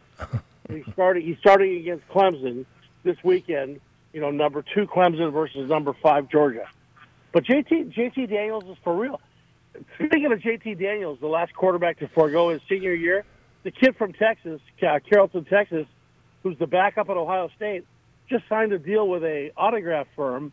He 0.70 0.92
started 0.92 1.22
he's 1.22 1.38
starting 1.38 1.76
against 1.76 2.06
Clemson 2.08 2.66
this 3.02 3.16
weekend. 3.24 3.80
You 4.12 4.20
know, 4.20 4.30
number 4.30 4.64
two 4.74 4.86
Clemson 4.86 5.32
versus 5.32 5.68
number 5.68 5.94
five 6.02 6.28
Georgia. 6.28 6.66
But 7.32 7.44
JT 7.44 7.94
JT 7.94 8.28
Daniels 8.28 8.64
is 8.64 8.76
for 8.82 8.94
real. 8.94 9.20
Speaking 9.94 10.32
of 10.32 10.40
JT 10.40 10.80
Daniels, 10.80 11.18
the 11.20 11.28
last 11.28 11.54
quarterback 11.54 11.98
to 12.00 12.08
forego 12.08 12.50
his 12.50 12.60
senior 12.68 12.92
year, 12.92 13.24
the 13.62 13.70
kid 13.70 13.96
from 13.96 14.12
Texas, 14.12 14.60
Carrollton, 14.80 15.44
Texas, 15.44 15.86
who's 16.42 16.58
the 16.58 16.66
backup 16.66 17.08
at 17.08 17.16
Ohio 17.16 17.48
State, 17.54 17.86
just 18.28 18.44
signed 18.48 18.72
a 18.72 18.78
deal 18.78 19.08
with 19.08 19.22
a 19.22 19.52
autograph 19.56 20.08
firm 20.16 20.52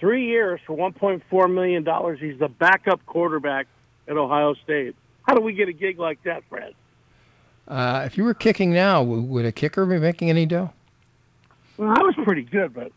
Three 0.00 0.28
years 0.28 0.60
for 0.66 0.74
$1.4 0.74 1.52
million. 1.52 1.84
He's 2.18 2.38
the 2.38 2.48
backup 2.48 3.04
quarterback 3.04 3.66
at 4.08 4.16
Ohio 4.16 4.54
State. 4.64 4.96
How 5.22 5.34
do 5.34 5.42
we 5.42 5.52
get 5.52 5.68
a 5.68 5.74
gig 5.74 5.98
like 5.98 6.22
that, 6.22 6.42
Fred? 6.48 6.72
Uh, 7.70 8.02
if 8.04 8.18
you 8.18 8.24
were 8.24 8.34
kicking 8.34 8.72
now, 8.72 9.00
would 9.00 9.44
a 9.44 9.52
kicker 9.52 9.86
be 9.86 9.98
making 9.98 10.28
any 10.28 10.44
dough? 10.44 10.72
Well, 11.76 11.88
I 11.88 12.02
was 12.02 12.16
pretty 12.24 12.42
good, 12.42 12.74
but 12.74 12.90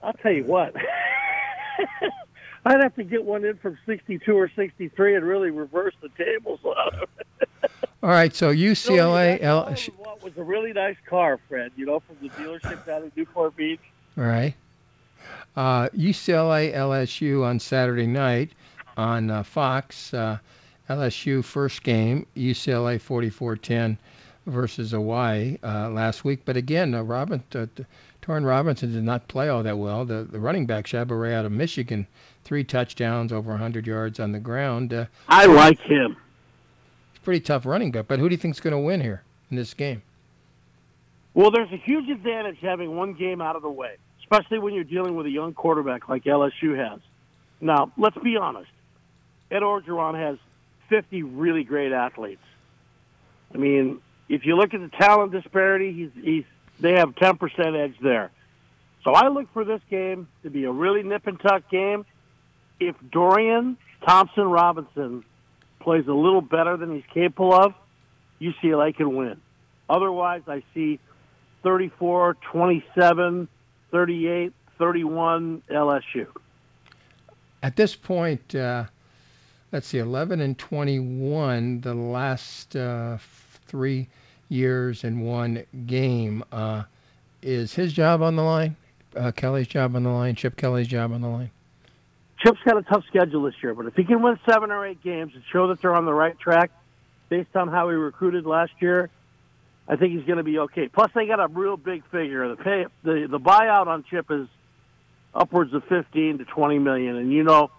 I'll 0.00 0.12
tell 0.12 0.32
you 0.32 0.44
what. 0.44 0.74
I'd 2.64 2.80
have 2.82 2.94
to 2.96 3.04
get 3.04 3.24
one 3.24 3.44
in 3.44 3.56
from 3.56 3.76
62 3.86 4.32
or 4.32 4.48
63 4.54 5.16
and 5.16 5.24
really 5.24 5.50
reverse 5.50 5.94
the 6.00 6.08
tables. 6.10 6.60
All 6.64 8.08
right, 8.08 8.34
so 8.34 8.54
UCLA. 8.54 9.42
L- 9.42 9.74
what 9.96 10.22
was 10.22 10.36
a 10.36 10.44
really 10.44 10.72
nice 10.72 10.96
car, 11.06 11.40
Fred? 11.48 11.72
You 11.74 11.86
know, 11.86 12.00
from 12.00 12.16
the 12.22 12.28
dealership 12.30 12.86
down 12.86 13.02
in 13.02 13.12
Newport 13.16 13.56
Beach. 13.56 13.80
All 14.16 14.24
right. 14.24 14.54
Uh, 15.56 15.88
UCLA 15.88 16.72
LSU 16.74 17.44
on 17.44 17.58
Saturday 17.58 18.06
night 18.06 18.52
on 18.96 19.30
uh, 19.30 19.42
Fox. 19.42 20.14
Uh, 20.14 20.38
LSU 20.90 21.44
first 21.44 21.84
game, 21.84 22.26
UCLA 22.36 23.00
44-10 23.00 23.96
versus 24.46 24.90
Hawaii 24.90 25.56
uh, 25.62 25.88
last 25.90 26.24
week. 26.24 26.40
But 26.44 26.56
again, 26.56 26.94
uh, 26.94 27.02
Robin, 27.02 27.44
uh, 27.54 27.66
Torrin 28.22 28.44
Robinson 28.44 28.92
did 28.92 29.04
not 29.04 29.28
play 29.28 29.48
all 29.48 29.62
that 29.62 29.78
well. 29.78 30.04
The, 30.04 30.24
the 30.24 30.40
running 30.40 30.66
back, 30.66 30.86
Charbonnet 30.86 31.32
out 31.32 31.44
of 31.44 31.52
Michigan, 31.52 32.08
three 32.42 32.64
touchdowns, 32.64 33.32
over 33.32 33.52
100 33.52 33.86
yards 33.86 34.18
on 34.18 34.32
the 34.32 34.40
ground. 34.40 34.92
Uh, 34.92 35.06
I 35.28 35.46
like 35.46 35.78
him. 35.80 36.16
He's 37.12 37.20
pretty 37.22 37.40
tough 37.40 37.66
running 37.66 37.92
back. 37.92 38.08
But 38.08 38.18
who 38.18 38.28
do 38.28 38.34
you 38.34 38.38
think 38.38 38.56
is 38.56 38.60
going 38.60 38.72
to 38.72 38.78
win 38.78 39.00
here 39.00 39.22
in 39.50 39.56
this 39.56 39.74
game? 39.74 40.02
Well, 41.34 41.52
there's 41.52 41.70
a 41.70 41.76
huge 41.76 42.08
advantage 42.08 42.58
having 42.60 42.96
one 42.96 43.14
game 43.14 43.40
out 43.40 43.54
of 43.54 43.62
the 43.62 43.70
way, 43.70 43.94
especially 44.18 44.58
when 44.58 44.74
you're 44.74 44.82
dealing 44.82 45.14
with 45.14 45.26
a 45.26 45.30
young 45.30 45.54
quarterback 45.54 46.08
like 46.08 46.24
LSU 46.24 46.76
has. 46.76 46.98
Now, 47.60 47.92
let's 47.96 48.18
be 48.18 48.36
honest. 48.36 48.70
Ed 49.52 49.62
Orgeron 49.62 50.14
has 50.14 50.38
50 50.90 51.22
really 51.22 51.64
great 51.64 51.92
athletes. 51.92 52.42
I 53.54 53.58
mean, 53.58 54.00
if 54.28 54.44
you 54.44 54.56
look 54.56 54.74
at 54.74 54.80
the 54.80 54.94
talent 54.96 55.32
disparity, 55.32 55.92
he's, 55.92 56.10
he's 56.22 56.44
they 56.78 56.92
have 56.94 57.14
10% 57.14 57.84
edge 57.84 57.94
there. 58.02 58.30
So 59.04 59.12
I 59.12 59.28
look 59.28 59.50
for 59.52 59.64
this 59.64 59.80
game 59.88 60.28
to 60.42 60.50
be 60.50 60.64
a 60.64 60.70
really 60.70 61.02
nip 61.02 61.26
and 61.26 61.40
tuck 61.40 61.70
game. 61.70 62.04
If 62.78 62.96
Dorian 63.10 63.78
Thompson 64.06 64.44
Robinson 64.44 65.24
plays 65.80 66.06
a 66.06 66.12
little 66.12 66.42
better 66.42 66.76
than 66.76 66.94
he's 66.94 67.04
capable 67.12 67.54
of, 67.54 67.74
UCLA 68.40 68.94
can 68.94 69.16
win. 69.16 69.40
Otherwise, 69.88 70.42
I 70.46 70.62
see 70.74 70.98
34, 71.62 72.36
27, 72.52 73.48
38, 73.90 74.52
31 74.78 75.62
LSU. 75.70 76.26
At 77.62 77.76
this 77.76 77.94
point, 77.94 78.54
uh, 78.54 78.84
let's 79.72 79.86
see, 79.86 79.98
11 79.98 80.40
and 80.40 80.58
21, 80.58 81.80
the 81.80 81.94
last 81.94 82.76
uh, 82.76 83.18
three 83.66 84.08
years 84.48 85.04
in 85.04 85.20
one 85.20 85.64
game. 85.86 86.44
Uh, 86.52 86.82
is 87.42 87.72
his 87.72 87.92
job 87.92 88.22
on 88.22 88.36
the 88.36 88.42
line? 88.42 88.76
Uh, 89.16 89.32
Kelly's 89.32 89.66
job 89.66 89.96
on 89.96 90.02
the 90.02 90.10
line? 90.10 90.34
Chip 90.34 90.56
Kelly's 90.56 90.88
job 90.88 91.12
on 91.12 91.20
the 91.20 91.28
line? 91.28 91.50
Chip's 92.38 92.60
got 92.64 92.76
a 92.76 92.82
tough 92.82 93.04
schedule 93.06 93.42
this 93.42 93.54
year, 93.62 93.74
but 93.74 93.86
if 93.86 93.94
he 93.94 94.04
can 94.04 94.22
win 94.22 94.38
seven 94.48 94.70
or 94.70 94.86
eight 94.86 95.02
games 95.02 95.32
and 95.34 95.42
show 95.52 95.68
that 95.68 95.80
they're 95.82 95.94
on 95.94 96.04
the 96.04 96.12
right 96.12 96.38
track, 96.38 96.70
based 97.28 97.54
on 97.54 97.68
how 97.68 97.88
he 97.88 97.94
recruited 97.94 98.46
last 98.46 98.72
year, 98.80 99.10
I 99.88 99.96
think 99.96 100.12
he's 100.14 100.24
going 100.24 100.38
to 100.38 100.44
be 100.44 100.58
okay. 100.60 100.88
Plus, 100.88 101.10
they 101.14 101.26
got 101.26 101.40
a 101.40 101.48
real 101.48 101.76
big 101.76 102.04
figure. 102.10 102.48
The 102.48 102.56
pay, 102.56 102.86
the 103.02 103.26
the 103.30 103.40
buyout 103.40 103.88
on 103.88 104.04
Chip 104.04 104.30
is 104.30 104.48
upwards 105.34 105.72
of 105.74 105.84
15 105.84 106.38
to 106.38 106.44
20 106.44 106.78
million, 106.78 107.16
and 107.16 107.32
you 107.32 107.42
know, 107.42 107.70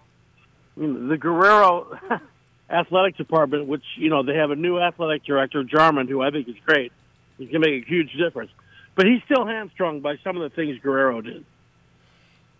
you 0.76 0.86
know 0.86 1.08
the 1.08 1.16
Guerrero 1.16 1.98
athletic 2.70 3.16
department, 3.16 3.66
which 3.66 3.84
you 3.96 4.10
know 4.10 4.22
they 4.22 4.36
have 4.36 4.50
a 4.50 4.56
new 4.56 4.78
athletic 4.78 5.24
director, 5.24 5.62
Jarmond, 5.62 6.08
who 6.08 6.22
I 6.22 6.30
think 6.30 6.48
is 6.48 6.56
great. 6.64 6.92
He 7.38 7.46
can 7.46 7.60
make 7.60 7.84
a 7.84 7.88
huge 7.88 8.12
difference, 8.14 8.50
but 8.94 9.06
he's 9.06 9.22
still 9.24 9.46
hamstrung 9.46 10.00
by 10.00 10.16
some 10.24 10.36
of 10.36 10.42
the 10.42 10.54
things 10.54 10.78
Guerrero 10.80 11.20
did. 11.20 11.44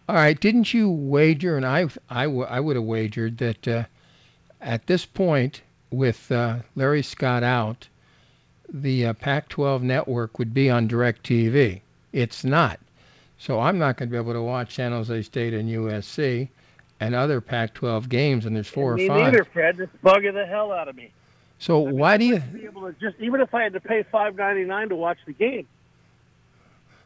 All 0.08 0.16
right, 0.16 0.38
didn't 0.38 0.74
you 0.74 0.90
wager, 0.90 1.56
and 1.56 1.64
I 1.64 1.86
I, 2.10 2.24
w- 2.24 2.44
I 2.44 2.60
would 2.60 2.76
have 2.76 2.84
wagered 2.84 3.38
that 3.38 3.68
uh, 3.68 3.84
at 4.60 4.86
this 4.86 5.06
point 5.06 5.62
with 5.90 6.30
uh, 6.32 6.58
Larry 6.74 7.02
Scott 7.02 7.42
out, 7.42 7.88
the 8.72 9.06
uh, 9.06 9.12
Pac-12 9.12 9.82
network 9.82 10.38
would 10.38 10.54
be 10.54 10.70
on 10.70 10.88
DirecTV. 10.88 11.80
It's 12.12 12.44
not. 12.44 12.80
So 13.38 13.60
I'm 13.60 13.78
not 13.78 13.96
going 13.96 14.08
to 14.08 14.12
be 14.12 14.16
able 14.16 14.32
to 14.32 14.42
watch 14.42 14.74
San 14.74 14.92
Jose 14.92 15.22
State 15.22 15.52
and 15.52 15.68
USC 15.68 16.48
and 17.02 17.16
other 17.16 17.40
Pac-12 17.40 18.08
games, 18.08 18.46
and 18.46 18.54
there's 18.54 18.68
four 18.68 18.94
me 18.94 19.06
or 19.06 19.08
five. 19.08 19.32
neither, 19.32 19.44
Fred. 19.44 19.80
It's 19.80 19.92
bugging 20.04 20.34
the 20.34 20.46
hell 20.46 20.70
out 20.70 20.88
of 20.88 20.94
me. 20.94 21.10
So 21.58 21.82
I 21.82 21.90
mean, 21.90 21.98
why 21.98 22.16
do 22.16 22.24
you? 22.24 22.38
Be 22.38 22.64
able 22.64 22.82
to 22.82 22.92
just 23.00 23.16
even 23.20 23.40
if 23.40 23.54
I 23.54 23.62
had 23.62 23.72
to 23.72 23.80
pay 23.80 24.04
five 24.04 24.36
ninety 24.36 24.64
nine 24.64 24.88
to 24.90 24.96
watch 24.96 25.18
the 25.26 25.32
game. 25.32 25.66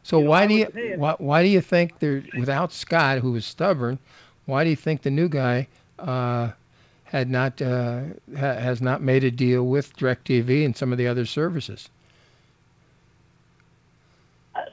So 0.02 0.18
you 0.18 0.24
know, 0.24 0.30
why 0.30 0.42
I 0.42 0.46
do 0.46 0.54
you 0.54 0.94
why, 0.96 1.14
why 1.18 1.42
do 1.42 1.48
you 1.48 1.60
think 1.60 1.98
there 1.98 2.22
without 2.38 2.72
Scott, 2.72 3.18
who 3.18 3.32
was 3.32 3.46
stubborn, 3.46 3.98
why 4.44 4.64
do 4.64 4.70
you 4.70 4.76
think 4.76 5.02
the 5.02 5.10
new 5.10 5.28
guy 5.28 5.66
uh, 5.98 6.50
had 7.04 7.30
not 7.30 7.60
uh, 7.62 8.02
ha, 8.36 8.54
has 8.54 8.82
not 8.82 9.02
made 9.02 9.24
a 9.24 9.30
deal 9.30 9.66
with 9.66 9.96
DirecTV 9.96 10.64
and 10.64 10.76
some 10.76 10.92
of 10.92 10.98
the 10.98 11.08
other 11.08 11.24
services? 11.24 11.88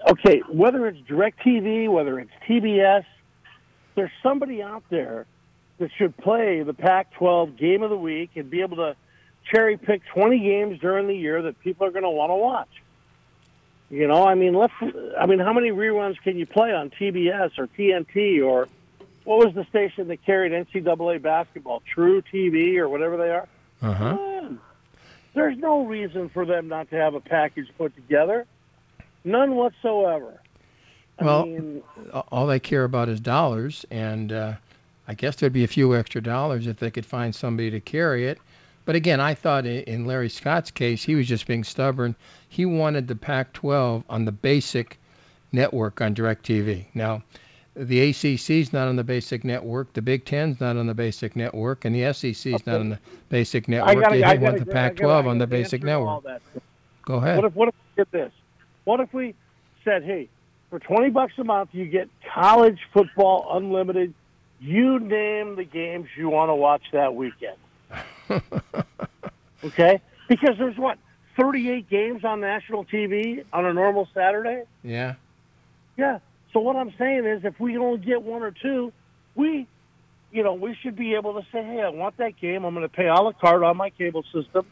Okay, 0.09 0.41
whether 0.49 0.85
it's 0.87 0.99
DirecTV, 1.09 1.89
whether 1.89 2.19
it's 2.19 2.31
TBS, 2.47 3.05
there's 3.95 4.11
somebody 4.21 4.61
out 4.61 4.83
there 4.89 5.25
that 5.79 5.91
should 5.97 6.15
play 6.17 6.63
the 6.63 6.73
Pac-12 6.73 7.57
game 7.57 7.83
of 7.83 7.89
the 7.89 7.97
week 7.97 8.31
and 8.35 8.49
be 8.49 8.61
able 8.61 8.77
to 8.77 8.95
cherry 9.51 9.77
pick 9.77 10.01
20 10.13 10.39
games 10.39 10.79
during 10.79 11.07
the 11.07 11.15
year 11.15 11.41
that 11.43 11.59
people 11.61 11.85
are 11.87 11.91
going 11.91 12.03
to 12.03 12.09
want 12.09 12.29
to 12.29 12.35
watch. 12.35 12.69
You 13.89 14.07
know, 14.07 14.25
I 14.25 14.33
mean, 14.33 14.53
let's. 14.55 14.73
I 15.19 15.27
mean, 15.27 15.39
how 15.39 15.53
many 15.53 15.69
reruns 15.69 16.19
can 16.23 16.37
you 16.37 16.47
play 16.47 16.73
on 16.73 16.89
TBS 16.89 17.59
or 17.59 17.67
TNT 17.67 18.43
or 18.43 18.67
what 19.23 19.45
was 19.45 19.53
the 19.53 19.65
station 19.65 20.07
that 20.07 20.25
carried 20.25 20.51
NCAA 20.51 21.21
basketball? 21.21 21.83
True 21.93 22.23
TV 22.23 22.77
or 22.77 22.89
whatever 22.89 23.17
they 23.17 23.29
are. 23.29 23.47
Uh 23.81 23.93
huh. 23.93 24.49
There's 25.35 25.57
no 25.57 25.85
reason 25.85 26.29
for 26.29 26.45
them 26.45 26.67
not 26.67 26.89
to 26.91 26.95
have 26.95 27.13
a 27.13 27.19
package 27.19 27.67
put 27.77 27.95
together. 27.95 28.45
None 29.23 29.55
whatsoever. 29.55 30.39
I 31.19 31.25
Well, 31.25 31.45
mean, 31.45 31.83
all 32.31 32.47
they 32.47 32.59
care 32.59 32.83
about 32.83 33.09
is 33.09 33.19
dollars, 33.19 33.85
and 33.91 34.31
uh, 34.31 34.53
I 35.07 35.13
guess 35.13 35.35
there'd 35.35 35.53
be 35.53 35.63
a 35.63 35.67
few 35.67 35.95
extra 35.95 36.21
dollars 36.21 36.67
if 36.67 36.77
they 36.77 36.91
could 36.91 37.05
find 37.05 37.33
somebody 37.35 37.71
to 37.71 37.79
carry 37.79 38.27
it. 38.27 38.39
But 38.85 38.95
again, 38.95 39.19
I 39.21 39.33
thought 39.35 39.65
in 39.65 40.05
Larry 40.05 40.29
Scott's 40.29 40.71
case, 40.71 41.03
he 41.03 41.15
was 41.15 41.27
just 41.27 41.47
being 41.47 41.63
stubborn. 41.63 42.15
He 42.49 42.65
wanted 42.65 43.07
the 43.07 43.15
Pac-12 43.15 44.03
on 44.09 44.25
the 44.25 44.31
basic 44.31 44.99
network 45.51 46.01
on 46.01 46.13
DirecTV. 46.15 46.85
Now, 46.93 47.23
the 47.75 48.09
ACC's 48.09 48.73
not 48.73 48.87
on 48.89 48.97
the 48.97 49.03
basic 49.03 49.43
network, 49.43 49.93
the 49.93 50.01
Big 50.01 50.25
Ten's 50.25 50.59
not 50.59 50.75
on 50.77 50.85
the 50.87 50.93
basic 50.93 51.35
network, 51.35 51.85
and 51.85 51.95
the 51.95 52.11
SEC's 52.13 52.65
not 52.67 52.79
on 52.81 52.89
the 52.89 52.99
basic 53.29 53.67
network. 53.67 53.95
gotta, 54.01 54.15
they 54.15 54.21
want 54.21 54.39
gotta, 54.41 54.65
the 54.65 54.71
I 54.77 54.89
gotta- 54.89 54.95
Pac-12 54.95 55.09
I 55.25 55.27
on 55.29 55.37
the 55.37 55.45
gotta 55.45 55.57
basic 55.61 55.83
network. 55.83 56.23
Go 57.03 57.15
ahead. 57.15 57.37
What 57.37 57.45
if 57.45 57.55
what 57.55 57.67
if 57.69 57.75
we 57.75 58.03
did 58.03 58.11
this? 58.11 58.31
What 58.83 58.99
if 58.99 59.13
we 59.13 59.33
said, 59.85 60.03
hey, 60.03 60.27
for 60.73 60.79
twenty 60.79 61.11
bucks 61.11 61.33
a 61.37 61.43
month, 61.43 61.69
you 61.71 61.85
get 61.85 62.09
college 62.33 62.79
football 62.93 63.55
unlimited. 63.55 64.11
You 64.59 64.97
name 64.99 65.55
the 65.55 65.65
games 65.65 66.07
you 66.17 66.29
want 66.29 66.49
to 66.49 66.55
watch 66.55 66.81
that 66.93 67.13
weekend. 67.13 67.57
Okay, 69.63 70.01
because 70.27 70.57
there's 70.57 70.77
what 70.77 70.97
thirty-eight 71.37 71.89
games 71.89 72.25
on 72.25 72.41
national 72.41 72.83
TV 72.85 73.45
on 73.53 73.65
a 73.65 73.71
normal 73.71 74.09
Saturday. 74.13 74.63
yeah. 74.83 75.13
Yeah. 75.95 76.19
So 76.51 76.59
what 76.59 76.75
I'm 76.75 76.91
saying 76.97 77.25
is, 77.25 77.45
if 77.45 77.59
we 77.59 77.77
only 77.77 77.99
get 77.99 78.23
one 78.23 78.41
or 78.41 78.51
two, 78.51 78.91
we, 79.35 79.67
you 80.31 80.43
know, 80.43 80.53
we 80.55 80.75
should 80.81 80.95
be 80.97 81.13
able 81.13 81.39
to 81.39 81.47
say, 81.51 81.63
hey, 81.63 81.81
I 81.81 81.89
want 81.89 82.17
that 82.17 82.37
game. 82.41 82.65
I'm 82.65 82.73
going 82.73 82.85
to 82.87 82.93
pay 82.93 83.07
a 83.07 83.13
la 83.13 83.31
carte 83.31 83.63
on 83.63 83.77
my 83.77 83.89
cable 83.91 84.23
system, 84.33 84.65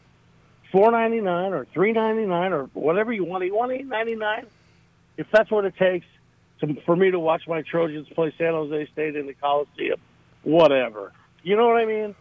four 0.72 0.90
ninety 0.90 1.20
nine 1.20 1.52
or 1.54 1.64
three 1.72 1.92
ninety 1.92 2.26
nine 2.26 2.52
or 2.52 2.64
whatever 2.74 3.12
you 3.12 3.24
want. 3.24 3.44
You 3.44 3.54
want 3.54 3.72
eight 3.72 3.86
ninety 3.86 4.16
nine, 4.16 4.46
if 5.16 5.26
that's 5.32 5.50
what 5.50 5.64
it 5.64 5.76
takes 5.76 6.06
to, 6.60 6.74
for 6.86 6.96
me 6.96 7.10
to 7.10 7.18
watch 7.18 7.42
my 7.46 7.62
Trojans 7.62 8.08
play 8.14 8.32
San 8.38 8.52
Jose 8.52 8.88
State 8.92 9.16
in 9.16 9.26
the 9.26 9.34
Coliseum, 9.34 10.00
whatever. 10.42 11.12
You 11.42 11.56
know 11.56 11.66
what 11.66 11.76
I 11.76 11.86
mean? 11.86 12.14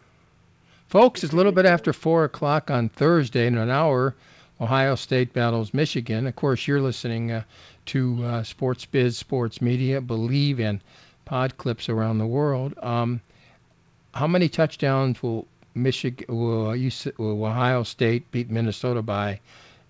Folks, 0.88 1.24
it's 1.24 1.34
a 1.34 1.36
little 1.36 1.52
bit 1.52 1.66
after 1.66 1.94
4 1.94 2.26
o'clock 2.26 2.70
on 2.70 2.90
Thursday. 2.90 3.48
In 3.48 3.58
an 3.58 3.70
hour, 3.70 4.16
Ohio 4.60 4.96
State 4.96 5.32
battles 5.32 5.74
Michigan. 5.74 6.28
Of 6.28 6.36
course, 6.36 6.68
you're 6.68 6.82
listening 6.82 7.32
uh, 7.32 7.44
to 7.88 8.24
uh, 8.24 8.44
Sports 8.44 8.86
Biz, 8.86 9.18
Sports 9.18 9.62
Media, 9.62 10.02
Believe, 10.02 10.60
in 10.60 10.82
pod 11.24 11.58
clips 11.58 11.88
around 11.88 12.18
the 12.18 12.28
world. 12.28 12.74
Um, 12.82 13.22
how 14.14 14.28
many 14.28 14.50
touchdowns 14.50 15.24
will 15.24 15.48
Michigan, 15.74 16.26
will, 16.28 16.70
uh, 16.72 17.12
will 17.18 17.46
Ohio 17.46 17.84
State 17.84 18.30
beat 18.32 18.50
Minnesota 18.50 19.02
by 19.02 19.40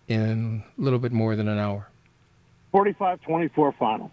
in 0.08 0.64
a 0.78 0.82
little 0.82 1.00
bit 1.00 1.12
more 1.12 1.36
than 1.36 1.48
an 1.48 1.58
hour? 1.58 1.88
45-24 2.74 3.76
final. 3.76 4.12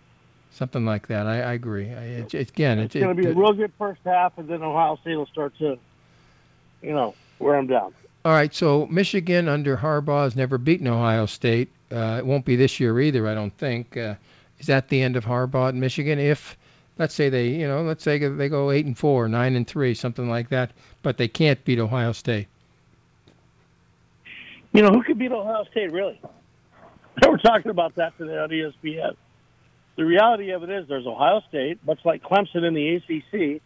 Something 0.50 0.84
like 0.84 1.08
that. 1.08 1.26
I, 1.26 1.40
I 1.40 1.52
agree. 1.52 1.90
I, 1.90 2.02
it, 2.04 2.34
again, 2.34 2.78
It's 2.78 2.96
it, 2.96 3.00
going 3.00 3.16
to 3.16 3.22
be 3.22 3.28
a 3.28 3.34
real 3.34 3.52
good 3.52 3.72
first 3.78 4.00
half, 4.04 4.38
and 4.38 4.48
then 4.48 4.62
Ohio 4.62 4.96
State 4.96 5.16
will 5.16 5.26
start 5.26 5.56
to, 5.58 5.78
you 6.82 6.92
know, 6.92 7.14
wear 7.38 7.56
them 7.56 7.66
down. 7.66 7.94
All 8.24 8.32
right, 8.32 8.52
so 8.52 8.86
Michigan 8.86 9.48
under 9.48 9.76
Harbaugh 9.76 10.24
has 10.24 10.36
never 10.36 10.58
beaten 10.58 10.88
Ohio 10.88 11.26
State. 11.26 11.70
Uh, 11.90 12.16
it 12.18 12.26
won't 12.26 12.44
be 12.44 12.56
this 12.56 12.80
year 12.80 12.98
either, 13.00 13.28
I 13.28 13.34
don't 13.34 13.56
think. 13.56 13.96
Uh, 13.96 14.14
is 14.58 14.66
that 14.66 14.88
the 14.88 15.00
end 15.00 15.16
of 15.16 15.24
Harbaugh 15.24 15.68
at 15.68 15.74
Michigan? 15.74 16.18
If 16.18 16.56
let's 16.98 17.14
say 17.14 17.28
they, 17.28 17.48
you 17.48 17.68
know, 17.68 17.82
let's 17.82 18.02
say 18.02 18.18
they 18.18 18.48
go 18.48 18.70
eight 18.70 18.86
and 18.86 18.98
four, 18.98 19.28
nine 19.28 19.54
and 19.54 19.66
three, 19.66 19.94
something 19.94 20.28
like 20.28 20.48
that, 20.48 20.72
but 21.02 21.16
they 21.16 21.28
can't 21.28 21.64
beat 21.64 21.78
Ohio 21.78 22.12
State. 22.12 22.48
You 24.72 24.82
know, 24.82 24.90
who 24.90 25.02
could 25.02 25.18
beat 25.18 25.32
Ohio 25.32 25.64
State, 25.70 25.92
really? 25.92 26.20
They 27.20 27.28
were 27.30 27.38
talking 27.38 27.70
about 27.70 27.96
that 27.96 28.16
today 28.18 28.38
on 28.38 28.50
ESPN. 28.50 29.16
The 29.96 30.04
reality 30.04 30.50
of 30.50 30.62
it 30.62 30.70
is 30.70 30.88
there's 30.88 31.06
Ohio 31.06 31.42
State, 31.48 31.78
much 31.84 31.98
like 32.04 32.22
Clemson 32.22 32.64
in 32.64 32.74
the 32.74 32.96
ACC, 32.96 33.60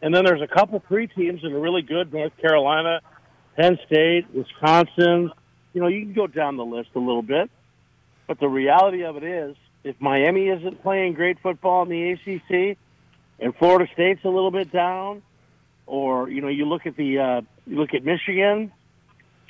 and 0.00 0.14
then 0.14 0.24
there's 0.24 0.42
a 0.42 0.46
couple 0.46 0.82
three 0.88 1.06
teams 1.06 1.42
that 1.42 1.52
are 1.52 1.60
really 1.60 1.82
good 1.82 2.12
North 2.12 2.36
Carolina, 2.38 3.00
Penn 3.56 3.78
State, 3.86 4.26
Wisconsin. 4.32 5.32
You 5.72 5.80
know, 5.80 5.88
you 5.88 6.02
can 6.02 6.14
go 6.14 6.26
down 6.26 6.56
the 6.56 6.64
list 6.64 6.90
a 6.94 6.98
little 6.98 7.22
bit. 7.22 7.50
But 8.26 8.40
the 8.40 8.48
reality 8.48 9.04
of 9.04 9.16
it 9.16 9.24
is, 9.24 9.56
if 9.84 10.00
Miami 10.00 10.48
isn't 10.48 10.82
playing 10.82 11.14
great 11.14 11.38
football 11.40 11.82
in 11.82 11.88
the 11.88 12.12
ACC, 12.12 12.78
and 13.38 13.54
Florida 13.56 13.88
State's 13.92 14.24
a 14.24 14.28
little 14.28 14.50
bit 14.50 14.72
down, 14.72 15.22
or 15.86 16.28
you 16.28 16.40
know, 16.40 16.48
you 16.48 16.66
look 16.66 16.86
at 16.86 16.96
the 16.96 17.18
uh, 17.18 17.40
you 17.66 17.76
look 17.76 17.94
at 17.94 18.04
Michigan, 18.04 18.72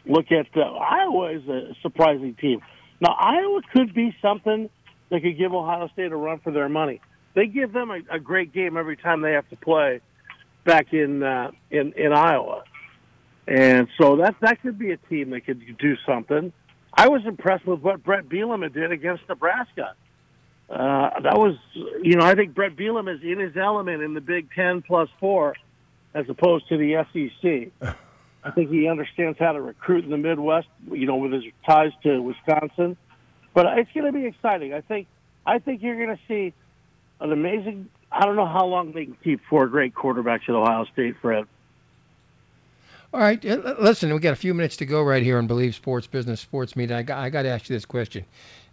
look 0.05 0.31
at 0.31 0.47
uh, 0.57 0.61
Iowa 0.61 1.31
is 1.31 1.49
a 1.49 1.75
surprising 1.83 2.35
team. 2.35 2.61
Now 3.01 3.13
Iowa 3.13 3.61
could 3.73 3.95
be 3.95 4.15
something 4.23 4.71
that 5.11 5.23
could 5.23 5.37
give 5.37 5.53
Ohio 5.53 5.89
State 5.89 6.13
a 6.13 6.17
run 6.17 6.41
for 6.41 6.51
their 6.51 6.69
money. 6.69 7.01
They 7.35 7.47
give 7.47 7.73
them 7.73 7.91
a, 7.91 8.01
a 8.11 8.19
great 8.19 8.53
game 8.53 8.77
every 8.77 8.97
time 8.97 9.21
they 9.21 9.33
have 9.33 9.49
to 9.51 9.57
play 9.57 10.01
back 10.65 10.93
in 10.93 11.23
uh, 11.23 11.51
in 11.71 11.93
in 11.93 12.13
Iowa, 12.13 12.65
and 13.47 13.89
so 14.01 14.17
that 14.17 14.37
that 14.41 14.63
could 14.63 14.79
be 14.79 14.93
a 14.93 14.97
team 14.97 15.31
that 15.31 15.45
could 15.45 15.63
do 15.79 15.97
something. 16.07 16.53
I 16.97 17.09
was 17.09 17.23
impressed 17.27 17.67
with 17.67 17.81
what 17.81 18.03
Bret 18.03 18.29
Bielema 18.29 18.73
did 18.73 18.91
against 18.91 19.29
Nebraska. 19.29 19.95
Uh, 20.69 21.21
that 21.21 21.39
was, 21.39 21.57
you 22.03 22.17
know, 22.17 22.25
I 22.25 22.35
think 22.35 22.55
Bret 22.55 22.75
Bielema 22.75 23.15
is 23.15 23.23
in 23.23 23.39
his 23.39 23.57
element 23.57 24.03
in 24.03 24.15
the 24.15 24.21
Big 24.21 24.49
Ten 24.55 24.83
plus 24.83 25.09
four, 25.21 25.55
as 26.15 26.29
opposed 26.29 26.69
to 26.71 26.79
the 26.79 27.05
SEC. 27.13 27.97
I 28.47 28.53
think 28.53 28.71
he 28.71 28.87
understands 28.87 29.39
how 29.39 29.53
to 29.53 29.61
recruit 29.61 30.05
in 30.05 30.11
the 30.11 30.17
Midwest, 30.17 30.69
you 30.93 31.07
know, 31.07 31.17
with 31.17 31.33
his 31.33 31.45
ties 31.67 31.91
to 32.05 32.23
Wisconsin. 32.23 32.97
But 33.55 33.67
it's 33.79 33.91
going 33.93 34.07
to 34.07 34.13
be 34.13 34.25
exciting. 34.25 34.73
I 34.73 34.83
think, 34.83 35.09
I 35.45 35.59
think 35.59 35.83
you're 35.83 35.97
going 35.97 36.17
to 36.17 36.23
see 36.29 36.55
an 37.21 37.33
amazing. 37.33 37.89
I 38.13 38.25
don't 38.25 38.37
know 38.37 38.47
how 38.47 38.67
long 38.67 38.93
they 38.93 39.07
can 39.07 39.17
keep 39.25 39.41
four 39.51 39.67
great 39.67 39.95
quarterbacks 39.95 40.49
at 40.49 40.51
Ohio 40.51 40.85
State, 40.93 41.17
Fred. 41.21 41.47
All 43.13 43.21
right, 43.21 43.45
uh, 43.45 43.75
listen, 43.81 44.13
we 44.13 44.21
got 44.21 44.33
a 44.33 44.37
few 44.37 44.55
minutes 44.55 44.77
to 44.77 44.87
go 44.87 45.03
right 45.03 45.23
here 45.23 45.39
on 45.39 45.47
Believe 45.47 45.75
Sports 45.75 46.07
Business 46.07 46.41
Sports 46.41 46.77
Media. 46.77 46.99
I 46.99 47.03
got, 47.03 47.19
I 47.19 47.31
got 47.31 47.43
to 47.43 47.49
ask 47.49 47.69
you 47.69 47.75
this 47.75 47.85
question. 47.85 48.25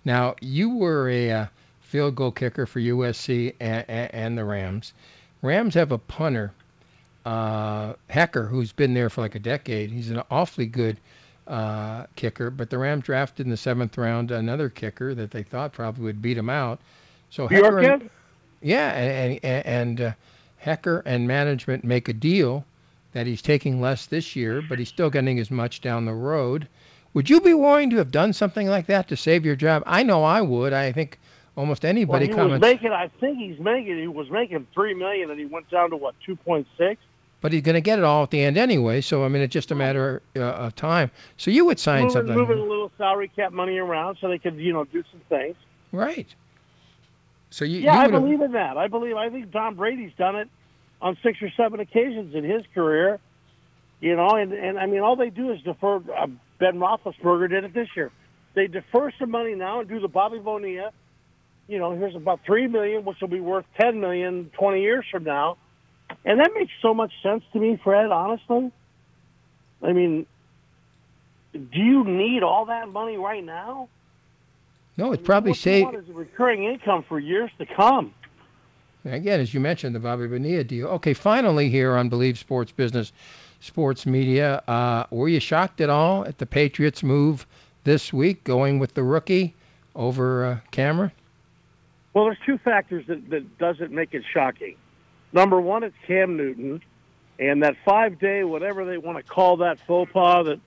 Now, 0.06 0.36
you 0.42 0.76
were 0.76 1.10
a 1.10 1.32
uh, 1.32 1.46
field 1.82 2.16
goal 2.16 2.32
kicker 2.32 2.66
for 2.66 2.80
USC 2.80 3.56
and, 3.60 3.86
and, 3.90 4.38
the 4.38 4.44
Rams. 4.44 4.94
Rams 5.42 5.76
have 5.76 5.92
a 5.92 5.98
punter, 5.98 6.52
uh, 7.26 7.94
Hekker, 8.10 8.50
who's 8.50 8.72
been 8.72 8.94
there 8.94 9.10
for 9.10 9.22
like 9.22 9.36
a 9.36 9.40
decade. 9.40 9.92
He's 9.92 10.10
an 10.10 10.22
awfully 10.30 10.66
good 10.66 10.98
uh, 11.48 12.06
kicker, 12.16 12.50
but 12.50 12.70
the 12.70 12.78
Rams 12.78 13.04
drafted 13.04 13.46
in 13.46 13.50
the 13.50 13.58
seventh 13.58 13.98
round 13.98 14.32
another 14.32 14.70
kicker 14.70 15.14
that 15.16 15.32
they 15.32 15.44
thought 15.44 15.74
probably 15.74 16.04
would 16.04 16.22
beat 16.22 16.38
him 16.38 16.50
out. 16.50 16.80
So 17.30 17.48
Hekker, 17.48 17.94
and, 17.94 18.10
yeah, 18.62 18.92
and 18.92 19.40
and, 19.44 19.66
and 19.66 20.02
uh, 20.02 20.12
Hekker 20.64 21.02
and 21.06 21.28
management 21.28 21.84
make 21.84 22.08
a 22.08 22.14
deal 22.14 22.66
that 23.14 23.28
he's 23.28 23.42
taking 23.42 23.82
less 23.82 24.08
this 24.08 24.36
year, 24.36 24.62
but 24.62 24.80
he's 24.80 24.90
still 24.90 25.10
getting 25.10 25.40
as 25.40 25.52
much 25.52 25.82
down 25.82 26.06
the 26.06 26.14
road. 26.14 26.68
Would 27.14 27.30
you 27.30 27.42
be 27.42 27.54
willing 27.54 27.92
to 27.92 27.98
have 27.98 28.12
done 28.12 28.34
something 28.34 28.68
like 28.68 28.88
that 28.88 29.08
to 29.10 29.18
save 29.18 29.46
your 29.46 29.56
job? 29.56 29.84
I 29.86 30.04
know 30.04 30.24
I 30.24 30.42
would. 30.42 30.74
I 30.74 30.92
think 30.92 31.20
almost 31.56 31.86
anybody 31.86 32.26
well, 32.26 32.36
he 32.36 32.42
comments. 32.42 32.64
Was 32.64 32.74
making, 32.74 32.92
I 32.92 33.08
think 33.20 33.38
he's 33.38 33.60
making. 33.60 34.00
He 34.00 34.08
was 34.08 34.30
making 34.32 34.66
three 34.74 34.94
million, 34.94 35.30
and 35.30 35.40
he 35.40 35.46
went 35.46 35.70
down 35.70 35.92
to 35.92 35.96
what 35.96 36.16
two 36.26 36.36
point 36.36 36.68
six. 36.78 37.00
But 37.44 37.52
he's 37.52 37.62
going 37.62 37.76
to 37.76 37.82
get 37.82 38.00
it 38.00 38.06
all 38.06 38.24
at 38.24 38.32
the 38.32 38.42
end 38.42 38.58
anyway. 38.58 39.02
So 39.02 39.26
I 39.26 39.28
mean, 39.28 39.42
it's 39.42 39.52
just 39.52 39.72
a 39.72 39.76
matter 39.76 40.22
uh, 40.34 40.40
of 40.40 40.76
time. 40.76 41.12
So 41.36 41.52
you 41.52 41.66
would 41.66 41.78
sign 41.78 42.04
moving, 42.04 42.14
something. 42.14 42.36
Moving 42.36 42.58
a 42.58 42.64
little 42.64 42.90
salary 42.98 43.28
cap 43.28 43.52
money 43.52 43.78
around 43.78 44.18
so 44.22 44.30
they 44.30 44.38
could, 44.38 44.56
you 44.56 44.72
know, 44.72 44.86
do 44.86 45.04
some 45.12 45.20
things. 45.28 45.58
Right. 45.92 46.34
So 47.50 47.66
you. 47.66 47.82
Yeah, 47.82 47.96
you 47.96 48.08
I 48.08 48.08
believe 48.08 48.40
in 48.40 48.54
that. 48.54 48.78
I 48.78 48.88
believe. 48.88 49.18
I 49.18 49.30
think 49.30 49.52
Tom 49.52 49.76
Brady's 49.76 50.14
done 50.18 50.38
it 50.38 50.48
on 51.02 51.18
six 51.22 51.42
or 51.42 51.52
seven 51.58 51.82
occasions 51.82 52.34
in 52.34 52.46
his 52.46 52.64
career. 52.74 53.20
You 54.00 54.16
know, 54.16 54.30
and 54.30 54.54
and 54.54 54.80
I 54.80 54.86
mean, 54.86 55.02
all 55.02 55.18
they 55.18 55.30
do 55.30 55.52
is 55.52 55.62
defer. 55.64 55.98
Uh, 55.98 56.28
ben 56.60 56.80
Roethlisberger 56.80 57.50
did 57.50 57.66
it 57.66 57.74
this 57.74 57.90
year. 57.94 58.10
They 58.54 58.68
defer 58.68 59.12
some 59.20 59.32
money 59.32 59.54
now 59.54 59.82
and 59.82 59.90
do 59.90 60.00
the 60.00 60.08
Bobby 60.08 60.40
Bonilla. 60.40 60.92
You 61.68 61.78
know, 61.78 61.94
here's 61.94 62.16
about 62.16 62.40
three 62.46 62.68
million, 62.68 63.04
which 63.04 63.18
will 63.20 63.28
be 63.28 63.42
worth 63.42 63.66
ten 63.78 64.00
million 64.00 64.50
twenty 64.58 64.82
years 64.82 65.04
from 65.12 65.26
now, 65.26 65.58
and 66.26 66.40
that 66.40 66.52
makes 66.56 66.72
so 66.82 66.94
much 66.94 67.12
sense 67.22 67.44
to 67.54 67.60
me, 67.60 67.80
Fred. 67.84 68.12
Honestly, 68.12 68.72
I 69.82 69.94
mean, 69.94 70.26
do 71.54 71.80
you 71.80 72.04
need 72.04 72.44
all 72.44 72.66
that 72.66 72.90
money 72.90 73.18
right 73.18 73.44
now? 73.44 73.90
No, 74.98 75.12
it's 75.12 75.24
probably 75.24 75.52
what 75.52 75.60
saved. 75.60 75.86
What 75.86 75.96
is 75.96 76.08
recurring 76.10 76.66
income 76.66 77.04
for 77.08 77.20
years 77.20 77.52
to 77.58 77.66
come? 77.66 78.14
Again, 79.06 79.40
as 79.40 79.54
you 79.54 79.60
mentioned, 79.60 79.96
the 79.96 80.00
Bobby 80.00 80.28
Bonilla 80.28 80.64
deal. 80.64 80.88
Okay, 80.88 81.14
finally 81.14 81.70
here 81.70 81.98
on 81.98 82.10
Believe 82.10 82.38
Sports 82.38 82.72
Business, 82.72 83.12
Sports 83.60 84.06
Media, 84.06 84.64
uh, 84.68 85.06
were 85.10 85.28
you 85.28 85.40
shocked 85.40 85.82
at 85.82 85.90
all 85.90 86.26
at 86.26 86.38
the 86.38 86.46
Patriots' 86.46 87.04
move 87.04 87.46
this 87.84 88.14
week, 88.14 88.44
going 88.44 88.80
with 88.80 88.94
the 88.94 89.04
rookie 89.04 89.54
over 89.96 90.46
uh, 90.46 90.58
Cameron? 90.72 91.12
Well, 92.14 92.26
there's 92.26 92.38
two 92.46 92.58
factors 92.60 93.06
that, 93.08 93.30
that 93.30 93.58
doesn't 93.58 93.92
make 93.92 94.14
it 94.14 94.24
shocking. 94.32 94.76
Number 95.34 95.60
one, 95.60 95.84
it's 95.84 95.96
Cam 96.06 96.38
Newton, 96.38 96.82
and 97.40 97.64
that 97.64 97.76
five-day, 97.84 98.44
whatever 98.44 98.86
they 98.86 98.98
want 98.98 99.18
to 99.18 99.24
call 99.24 99.58
that 99.58 99.80
faux 99.88 100.12
pas, 100.12 100.46
that 100.46 100.60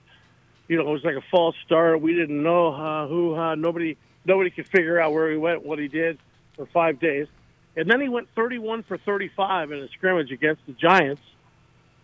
you 0.67 0.77
know 0.77 0.89
it 0.89 0.91
was 0.91 1.03
like 1.05 1.15
a 1.15 1.23
false 1.31 1.55
start. 1.65 2.01
We 2.01 2.13
didn't 2.13 2.43
know 2.43 2.73
uh, 2.73 3.07
who, 3.07 3.33
uh, 3.33 3.55
nobody, 3.55 3.97
nobody 4.25 4.49
could 4.49 4.67
figure 4.67 4.99
out 4.99 5.13
where 5.13 5.31
he 5.31 5.37
went, 5.37 5.65
what 5.65 5.79
he 5.79 5.87
did 5.87 6.19
for 6.57 6.65
five 6.67 6.99
days. 6.99 7.27
And 7.77 7.89
then 7.89 8.01
he 8.01 8.09
went 8.09 8.27
31 8.35 8.83
for 8.83 8.97
35 8.97 9.71
in 9.71 9.79
a 9.79 9.87
scrimmage 9.89 10.31
against 10.31 10.65
the 10.65 10.73
Giants 10.73 11.21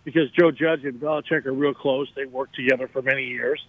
because 0.03 0.29
Joe 0.31 0.51
Judge 0.51 0.85
and 0.85 1.01
Belichick 1.01 1.45
are 1.45 1.51
real 1.51 1.73
close. 1.73 2.07
They 2.15 2.25
worked 2.25 2.55
together 2.55 2.87
for 2.87 3.01
many 3.01 3.25
years. 3.25 3.59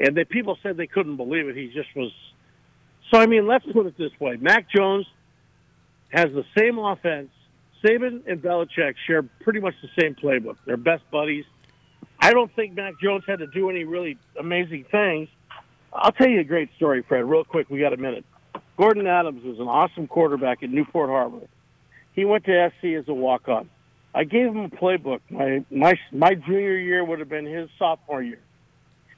And 0.00 0.16
the 0.16 0.24
people 0.24 0.58
said 0.62 0.76
they 0.76 0.86
couldn't 0.86 1.16
believe 1.16 1.48
it. 1.48 1.56
He 1.56 1.68
just 1.68 1.94
was. 1.94 2.12
So, 3.12 3.20
I 3.20 3.26
mean, 3.26 3.46
let's 3.46 3.64
put 3.72 3.86
it 3.86 3.96
this 3.96 4.12
way 4.20 4.36
Mac 4.36 4.68
Jones 4.70 5.06
has 6.10 6.26
the 6.26 6.44
same 6.56 6.78
offense. 6.78 7.30
Saban 7.84 8.22
and 8.26 8.42
Belichick 8.42 8.94
share 9.06 9.22
pretty 9.22 9.60
much 9.60 9.74
the 9.82 9.88
same 10.00 10.14
playbook. 10.14 10.56
They're 10.64 10.76
best 10.76 11.08
buddies. 11.10 11.44
I 12.20 12.32
don't 12.32 12.54
think 12.54 12.74
Mac 12.74 12.94
Jones 13.00 13.24
had 13.26 13.38
to 13.38 13.46
do 13.46 13.70
any 13.70 13.84
really 13.84 14.18
amazing 14.38 14.84
things. 14.90 15.28
I'll 15.92 16.12
tell 16.12 16.28
you 16.28 16.40
a 16.40 16.44
great 16.44 16.70
story, 16.76 17.02
Fred, 17.02 17.24
real 17.24 17.44
quick. 17.44 17.70
We 17.70 17.78
got 17.80 17.92
a 17.92 17.96
minute. 17.96 18.24
Gordon 18.76 19.06
Adams 19.06 19.44
was 19.44 19.58
an 19.58 19.68
awesome 19.68 20.06
quarterback 20.06 20.62
at 20.62 20.70
Newport 20.70 21.10
Harbor. 21.10 21.46
He 22.12 22.24
went 22.24 22.44
to 22.44 22.72
SC 22.80 22.86
as 22.98 23.08
a 23.08 23.14
walk-on. 23.14 23.70
I 24.14 24.24
gave 24.24 24.48
him 24.48 24.58
a 24.58 24.68
playbook. 24.68 25.20
My 25.30 25.64
my 25.70 25.94
my 26.12 26.34
junior 26.34 26.76
year 26.76 27.04
would 27.04 27.18
have 27.18 27.28
been 27.28 27.46
his 27.46 27.68
sophomore 27.78 28.22
year. 28.22 28.40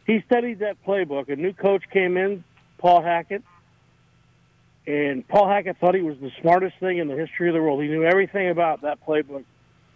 He 0.07 0.23
studied 0.27 0.59
that 0.59 0.77
playbook. 0.85 1.29
A 1.31 1.37
new 1.37 1.53
coach 1.53 1.85
came 1.93 2.17
in, 2.17 2.45
Paul 2.79 3.03
Hackett, 3.03 3.43
and 4.87 5.27
Paul 5.27 5.49
Hackett 5.49 5.79
thought 5.79 5.95
he 5.95 6.03
was 6.03 6.17
the 6.21 6.31
smartest 6.41 6.77
thing 6.81 6.99
in 6.99 7.09
the 7.09 7.17
history 7.17 7.49
of 7.49 7.55
the 7.55 7.61
world. 7.61 7.83
He 7.83 7.89
knew 7.89 8.05
everything 8.05 8.49
about 8.49 8.83
that 8.83 8.99
playbook 9.07 9.45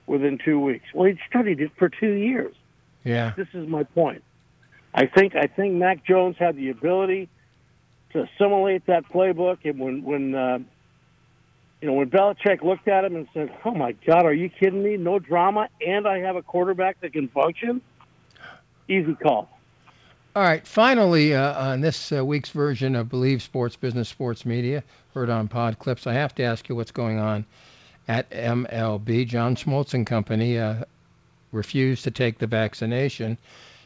within 0.07 0.39
two 0.45 0.61
weeks. 0.61 0.85
Well, 0.95 1.11
he 1.11 1.19
studied 1.29 1.61
it 1.61 1.73
for 1.79 1.89
two 1.89 2.13
years. 2.13 2.55
Yeah. 3.03 3.33
This 3.37 3.49
is 3.55 3.69
my 3.69 3.85
point. 3.85 4.23
I 4.95 5.07
think 5.07 5.35
I 5.35 5.47
think 5.47 5.75
Mac 5.75 6.05
Jones 6.05 6.37
had 6.39 6.57
the 6.57 6.71
ability 6.71 7.29
to 8.13 8.23
assimilate 8.23 8.87
that 8.87 9.09
playbook. 9.09 9.59
And 9.65 9.79
when 9.79 10.05
when 10.05 10.35
uh, 10.35 10.59
you 11.81 11.89
know 11.89 11.95
when 11.95 12.11
Belichick 12.11 12.63
looked 12.63 12.87
at 12.87 13.05
him 13.05 13.17
and 13.17 13.27
said, 13.35 13.53
"Oh 13.65 13.73
my 13.73 13.93
God, 14.07 14.25
are 14.25 14.33
you 14.33 14.49
kidding 14.49 14.83
me? 14.83 14.97
No 14.97 15.19
drama, 15.19 15.69
and 15.85 16.07
I 16.07 16.21
have 16.21 16.37
a 16.37 16.43
quarterback 16.43 17.01
that 17.01 17.13
can 17.13 17.29
function." 17.29 17.81
Easy 18.89 19.15
call. 19.15 19.49
All 20.37 20.43
right. 20.43 20.67
Finally, 20.67 21.33
uh, 21.33 21.71
on 21.71 21.81
this 21.81 22.11
uh, 22.11 22.25
week's 22.25 22.51
version 22.51 22.97
of 22.97 23.09
Believe 23.09 23.41
Sports 23.41 23.77
Business 23.77 24.09
Sports 24.09 24.45
Media, 24.45 24.83
heard 25.15 25.31
on 25.31 25.47
Pod 25.47 25.79
Clips, 25.79 26.09
I 26.09 26.15
have 26.15 26.35
to 26.35 26.43
ask 26.43 26.69
you 26.69 26.75
what's 26.75 26.91
going 26.91 27.21
on 27.21 27.45
at 28.09 28.29
MLB. 28.31 29.29
John 29.29 29.55
Smoltz 29.55 29.95
and 29.95 30.05
Company 30.05 30.59
uh, 30.59 30.87
refused 31.53 32.03
to 32.05 32.11
take 32.11 32.39
the 32.39 32.49
vaccination, 32.49 33.39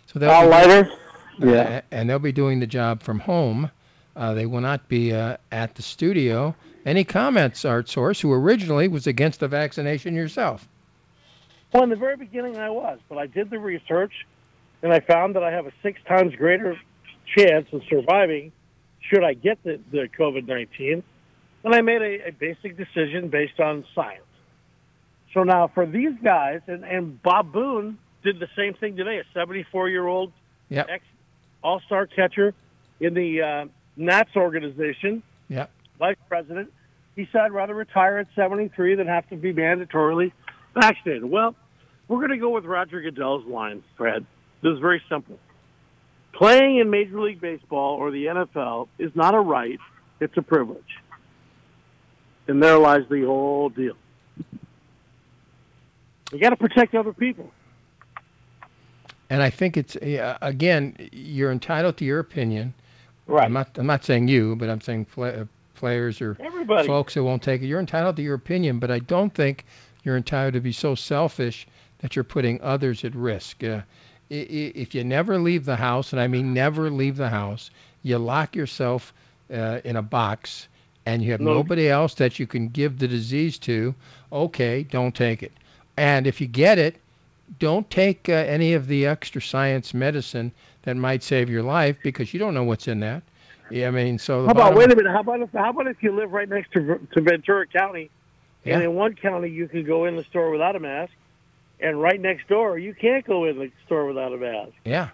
so 0.06 0.18
they'll 0.18 0.40
be, 0.40 0.48
lighter. 0.48 0.90
Yeah. 1.38 1.82
and 1.90 2.08
they'll 2.08 2.18
be 2.18 2.32
doing 2.32 2.60
the 2.60 2.66
job 2.66 3.02
from 3.02 3.18
home. 3.18 3.70
Uh, 4.16 4.32
they 4.32 4.46
will 4.46 4.62
not 4.62 4.88
be 4.88 5.12
uh, 5.12 5.36
at 5.52 5.74
the 5.74 5.82
studio. 5.82 6.54
Any 6.86 7.04
comments, 7.04 7.66
Art 7.66 7.90
Source, 7.90 8.22
who 8.22 8.32
originally 8.32 8.88
was 8.88 9.06
against 9.06 9.40
the 9.40 9.48
vaccination 9.48 10.14
yourself? 10.14 10.66
Well, 11.74 11.82
in 11.82 11.90
the 11.90 11.96
very 11.96 12.16
beginning, 12.16 12.56
I 12.56 12.70
was, 12.70 12.98
but 13.10 13.18
I 13.18 13.26
did 13.26 13.50
the 13.50 13.58
research, 13.58 14.26
and 14.82 14.92
I 14.92 15.00
found 15.00 15.36
that 15.36 15.42
I 15.42 15.50
have 15.50 15.66
a 15.66 15.72
six 15.82 16.00
times 16.06 16.34
greater 16.36 16.78
chance 17.36 17.66
of 17.72 17.82
surviving 17.88 18.52
should 19.00 19.24
I 19.24 19.34
get 19.34 19.62
the, 19.64 19.80
the 19.90 20.08
COVID 20.18 20.46
19. 20.46 21.02
And 21.64 21.74
I 21.74 21.80
made 21.80 22.02
a, 22.02 22.28
a 22.28 22.30
basic 22.32 22.76
decision 22.76 23.28
based 23.28 23.60
on 23.60 23.84
science. 23.94 24.22
So 25.34 25.42
now, 25.42 25.68
for 25.68 25.86
these 25.86 26.14
guys, 26.22 26.60
and, 26.66 26.84
and 26.84 27.22
Bob 27.22 27.52
Boone 27.52 27.98
did 28.22 28.40
the 28.40 28.48
same 28.56 28.74
thing 28.74 28.96
today, 28.96 29.18
a 29.18 29.24
74 29.34 29.88
year 29.88 30.06
old 30.06 30.32
yep. 30.68 30.86
ex 30.88 31.04
all-star 31.62 32.06
catcher 32.06 32.54
in 33.00 33.14
the 33.14 33.42
uh, 33.42 33.64
Nats 33.96 34.30
organization. 34.36 35.22
Yeah. 35.48 35.66
Vice 35.98 36.16
president. 36.28 36.72
He 37.16 37.28
said 37.32 37.40
I'd 37.42 37.52
rather 37.52 37.74
retire 37.74 38.18
at 38.18 38.28
73 38.36 38.94
than 38.94 39.08
have 39.08 39.28
to 39.30 39.36
be 39.36 39.52
mandatorily 39.52 40.32
vaccinated. 40.74 41.24
Well, 41.24 41.56
we're 42.06 42.18
going 42.18 42.30
to 42.30 42.38
go 42.38 42.50
with 42.50 42.64
Roger 42.64 43.00
Goodell's 43.00 43.44
line, 43.44 43.82
Fred. 43.96 44.24
This 44.62 44.72
is 44.72 44.80
very 44.80 45.02
simple. 45.08 45.38
Playing 46.32 46.78
in 46.78 46.90
Major 46.90 47.20
League 47.20 47.40
Baseball 47.40 47.96
or 47.96 48.10
the 48.10 48.26
NFL 48.26 48.88
is 48.98 49.10
not 49.14 49.34
a 49.34 49.40
right, 49.40 49.78
it's 50.20 50.36
a 50.36 50.42
privilege. 50.42 50.98
And 52.46 52.62
there 52.62 52.78
lies 52.78 53.02
the 53.10 53.24
whole 53.24 53.68
deal. 53.68 53.96
You 56.32 56.38
got 56.38 56.50
to 56.50 56.56
protect 56.56 56.94
other 56.94 57.12
people. 57.12 57.50
And 59.30 59.42
I 59.42 59.50
think 59.50 59.76
it's 59.76 59.96
uh, 59.96 60.38
again, 60.40 60.96
you're 61.12 61.52
entitled 61.52 61.96
to 61.98 62.04
your 62.04 62.18
opinion. 62.18 62.74
Right. 63.26 63.44
I'm 63.44 63.52
not. 63.52 63.76
I'm 63.76 63.86
not 63.86 64.04
saying 64.04 64.28
you, 64.28 64.56
but 64.56 64.70
I'm 64.70 64.80
saying 64.80 65.06
uh, 65.18 65.44
players 65.74 66.20
or 66.22 66.36
Everybody. 66.40 66.86
folks 66.86 67.12
who 67.12 67.24
won't 67.24 67.42
take 67.42 67.62
it. 67.62 67.66
You're 67.66 67.80
entitled 67.80 68.16
to 68.16 68.22
your 68.22 68.34
opinion, 68.34 68.78
but 68.78 68.90
I 68.90 69.00
don't 69.00 69.32
think 69.32 69.66
you're 70.02 70.16
entitled 70.16 70.54
to 70.54 70.60
be 70.60 70.72
so 70.72 70.94
selfish 70.94 71.66
that 71.98 72.16
you're 72.16 72.24
putting 72.24 72.60
others 72.62 73.04
at 73.04 73.14
risk. 73.14 73.62
Uh, 73.62 73.82
if 74.30 74.94
you 74.94 75.04
never 75.04 75.38
leave 75.38 75.64
the 75.64 75.76
house, 75.76 76.12
and 76.12 76.20
I 76.20 76.26
mean 76.28 76.52
never 76.54 76.90
leave 76.90 77.16
the 77.16 77.28
house, 77.28 77.70
you 78.02 78.18
lock 78.18 78.54
yourself 78.56 79.12
uh, 79.52 79.80
in 79.84 79.96
a 79.96 80.02
box, 80.02 80.68
and 81.06 81.22
you 81.22 81.32
have 81.32 81.40
No. 81.40 81.54
nobody 81.54 81.88
else 81.88 82.14
that 82.14 82.38
you 82.38 82.46
can 82.46 82.68
give 82.68 82.98
the 82.98 83.08
disease 83.08 83.58
to. 83.60 83.94
Okay, 84.32 84.82
don't 84.82 85.14
take 85.14 85.42
it. 85.42 85.52
And 85.96 86.26
if 86.26 86.40
you 86.40 86.46
get 86.46 86.78
it, 86.78 86.96
don't 87.58 87.88
take 87.90 88.28
uh, 88.28 88.32
any 88.32 88.74
of 88.74 88.86
the 88.86 89.06
extra 89.06 89.40
science 89.40 89.94
medicine 89.94 90.52
that 90.82 90.96
might 90.96 91.22
save 91.22 91.48
your 91.48 91.62
life 91.62 91.96
because 92.02 92.32
you 92.32 92.38
don't 92.38 92.54
know 92.54 92.64
what's 92.64 92.88
in 92.88 93.00
that. 93.00 93.22
Yeah, 93.70 93.88
I 93.88 93.90
mean, 93.90 94.18
so 94.18 94.44
How 94.44 94.52
about 94.52 94.74
wait 94.76 94.92
a 94.92 94.96
minute? 94.96 95.12
How 95.12 95.20
about 95.20 95.40
if 95.40 95.50
how 95.52 95.70
about 95.70 95.86
if 95.88 96.02
you 96.02 96.12
live 96.12 96.32
right 96.32 96.48
next 96.48 96.72
to 96.72 96.98
to 97.12 97.20
Ventura 97.20 97.66
County, 97.66 98.10
and 98.64 98.82
Yeah. 98.82 98.88
in 98.88 98.94
one 98.94 99.14
county 99.14 99.50
you 99.50 99.68
can 99.68 99.84
go 99.84 100.04
in 100.04 100.16
the 100.16 100.24
store 100.24 100.50
without 100.50 100.76
a 100.76 100.80
mask, 100.80 101.12
and 101.80 102.00
right 102.00 102.20
next 102.20 102.48
door 102.48 102.78
you 102.78 102.94
can't 102.94 103.24
go 103.26 103.44
in 103.44 103.58
the 103.58 103.70
store 103.86 104.06
without 104.06 104.32
a 104.32 104.36
mask. 104.36 104.72
Yeah, 104.84 105.08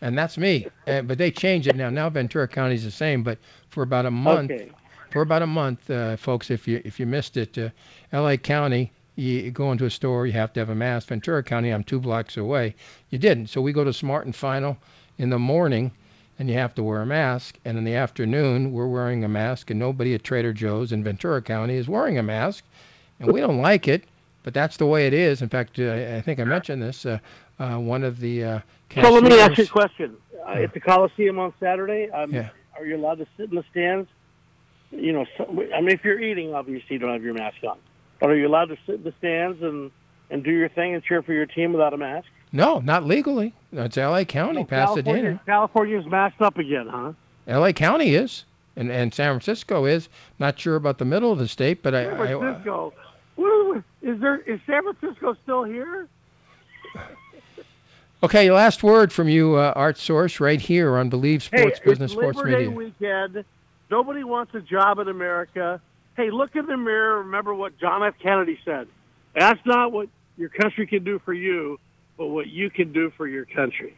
and 0.00 0.16
that's 0.16 0.38
me. 0.38 0.66
Uh, 0.86 1.02
but 1.02 1.18
they 1.18 1.30
changed 1.30 1.68
it 1.68 1.76
now. 1.76 1.90
Now 1.90 2.08
Ventura 2.10 2.48
County 2.48 2.74
is 2.74 2.84
the 2.84 2.90
same, 2.90 3.22
but 3.22 3.38
for 3.70 3.82
about 3.82 4.06
a 4.06 4.10
month, 4.10 4.50
Okay. 4.50 4.70
for 5.10 5.22
about 5.22 5.42
a 5.42 5.46
month, 5.46 5.90
uh, 5.90 6.16
folks, 6.16 6.50
if 6.50 6.66
you 6.68 6.80
if 6.84 6.98
you 7.00 7.06
missed 7.06 7.36
it, 7.36 7.56
uh, 7.58 7.70
L.A. 8.12 8.36
County, 8.38 8.92
you 9.16 9.50
go 9.50 9.72
into 9.72 9.84
a 9.84 9.90
store, 9.90 10.26
you 10.26 10.32
have 10.32 10.52
to 10.52 10.60
have 10.60 10.70
a 10.70 10.74
mask. 10.74 11.08
Ventura 11.08 11.42
County, 11.42 11.70
I'm 11.70 11.82
two 11.84 11.98
blocks 12.00 12.36
away, 12.36 12.74
you 13.10 13.18
didn't. 13.18 13.48
So 13.48 13.60
we 13.60 13.72
go 13.72 13.84
to 13.84 13.92
Smart 13.92 14.26
and 14.26 14.34
Final 14.36 14.76
in 15.18 15.30
the 15.30 15.38
morning, 15.38 15.90
and 16.38 16.48
you 16.48 16.54
have 16.54 16.74
to 16.76 16.84
wear 16.84 17.02
a 17.02 17.06
mask. 17.06 17.58
And 17.64 17.76
in 17.76 17.82
the 17.84 17.94
afternoon, 17.96 18.72
we're 18.72 18.86
wearing 18.86 19.24
a 19.24 19.28
mask, 19.28 19.70
and 19.70 19.80
nobody 19.80 20.14
at 20.14 20.22
Trader 20.22 20.52
Joe's 20.52 20.92
in 20.92 21.02
Ventura 21.02 21.42
County 21.42 21.74
is 21.74 21.88
wearing 21.88 22.16
a 22.18 22.22
mask, 22.22 22.64
and 23.18 23.32
we 23.32 23.40
don't 23.40 23.60
like 23.60 23.88
it. 23.88 24.04
But 24.48 24.54
that's 24.54 24.78
the 24.78 24.86
way 24.86 25.06
it 25.06 25.12
is. 25.12 25.42
In 25.42 25.50
fact, 25.50 25.78
uh, 25.78 25.92
I 26.16 26.22
think 26.22 26.40
I 26.40 26.44
mentioned 26.44 26.80
this. 26.80 27.04
Uh, 27.04 27.18
uh, 27.60 27.76
one 27.76 28.02
of 28.02 28.18
the 28.18 28.42
uh, 28.44 28.60
So 28.94 29.12
let 29.12 29.22
me 29.22 29.38
ask 29.38 29.58
you 29.58 29.64
a 29.64 29.66
question. 29.66 30.16
Uh, 30.42 30.52
at 30.52 30.72
the 30.72 30.80
Coliseum 30.80 31.38
on 31.38 31.52
Saturday, 31.60 32.08
um, 32.12 32.32
Yeah. 32.32 32.48
are 32.74 32.86
you 32.86 32.96
allowed 32.96 33.18
to 33.18 33.26
sit 33.36 33.50
in 33.50 33.56
the 33.56 33.64
stands? 33.70 34.08
You 34.90 35.12
know, 35.12 35.26
so, 35.36 35.44
I 35.76 35.82
mean, 35.82 35.90
if 35.90 36.02
you're 36.02 36.18
eating, 36.18 36.54
obviously 36.54 36.94
you 36.94 36.98
don't 36.98 37.12
have 37.12 37.22
your 37.22 37.34
mask 37.34 37.58
on. 37.62 37.76
But 38.20 38.30
are 38.30 38.36
you 38.36 38.48
allowed 38.48 38.70
to 38.70 38.78
sit 38.86 38.94
in 38.94 39.02
the 39.02 39.12
stands 39.18 39.62
and 39.62 39.90
and 40.30 40.42
do 40.42 40.50
your 40.50 40.70
thing 40.70 40.94
and 40.94 41.04
cheer 41.04 41.20
for 41.22 41.34
your 41.34 41.44
team 41.44 41.74
without 41.74 41.92
a 41.92 41.98
mask? 41.98 42.28
No, 42.50 42.78
not 42.78 43.04
legally. 43.04 43.52
It's 43.70 43.98
L.A. 43.98 44.24
County, 44.24 44.60
No, 44.60 44.64
Pasadena. 44.64 45.04
California, 45.04 45.40
California's 45.44 46.06
masked 46.06 46.40
up 46.40 46.56
again, 46.56 46.86
huh? 46.88 47.12
L.A. 47.48 47.74
County 47.74 48.14
is, 48.14 48.46
and 48.76 48.90
and 48.90 49.12
San 49.12 49.32
Francisco 49.32 49.84
is. 49.84 50.08
Not 50.38 50.58
sure 50.58 50.76
about 50.76 50.96
the 50.96 51.04
middle 51.04 51.30
of 51.32 51.38
the 51.38 51.48
state, 51.48 51.82
but 51.82 51.94
I. 51.94 52.04
San 52.04 52.14
I 52.14 52.16
Francisco. 52.16 52.84
What- 52.86 52.94
Is 53.38 54.20
there 54.20 54.36
is 54.40 54.60
San 54.66 54.82
Francisco 54.82 55.36
still 55.42 55.64
here? 55.64 56.08
okay, 58.22 58.50
last 58.50 58.82
word 58.82 59.12
from 59.12 59.28
you, 59.28 59.56
uh, 59.56 59.72
Art 59.76 59.98
Source, 59.98 60.40
right 60.40 60.60
here 60.60 60.96
on 60.96 61.08
Believe 61.08 61.42
Sports 61.42 61.78
hey, 61.78 61.84
Business 61.84 62.12
it's 62.12 62.18
Sports 62.18 62.38
Labor 62.38 62.50
Media. 62.50 62.70
Weekend. 62.70 63.44
Nobody 63.90 64.24
wants 64.24 64.54
a 64.54 64.60
job 64.60 64.98
in 64.98 65.08
America. 65.08 65.80
Hey, 66.16 66.30
look 66.30 66.56
in 66.56 66.66
the 66.66 66.76
mirror. 66.76 67.18
Remember 67.18 67.54
what 67.54 67.78
John 67.78 68.02
F. 68.02 68.14
Kennedy 68.20 68.58
said. 68.64 68.88
That's 69.34 69.60
not 69.64 69.92
what 69.92 70.08
your 70.36 70.48
country 70.48 70.86
can 70.86 71.04
do 71.04 71.20
for 71.20 71.32
you, 71.32 71.78
but 72.16 72.26
what 72.26 72.48
you 72.48 72.70
can 72.70 72.92
do 72.92 73.10
for 73.16 73.26
your 73.26 73.44
country. 73.44 73.94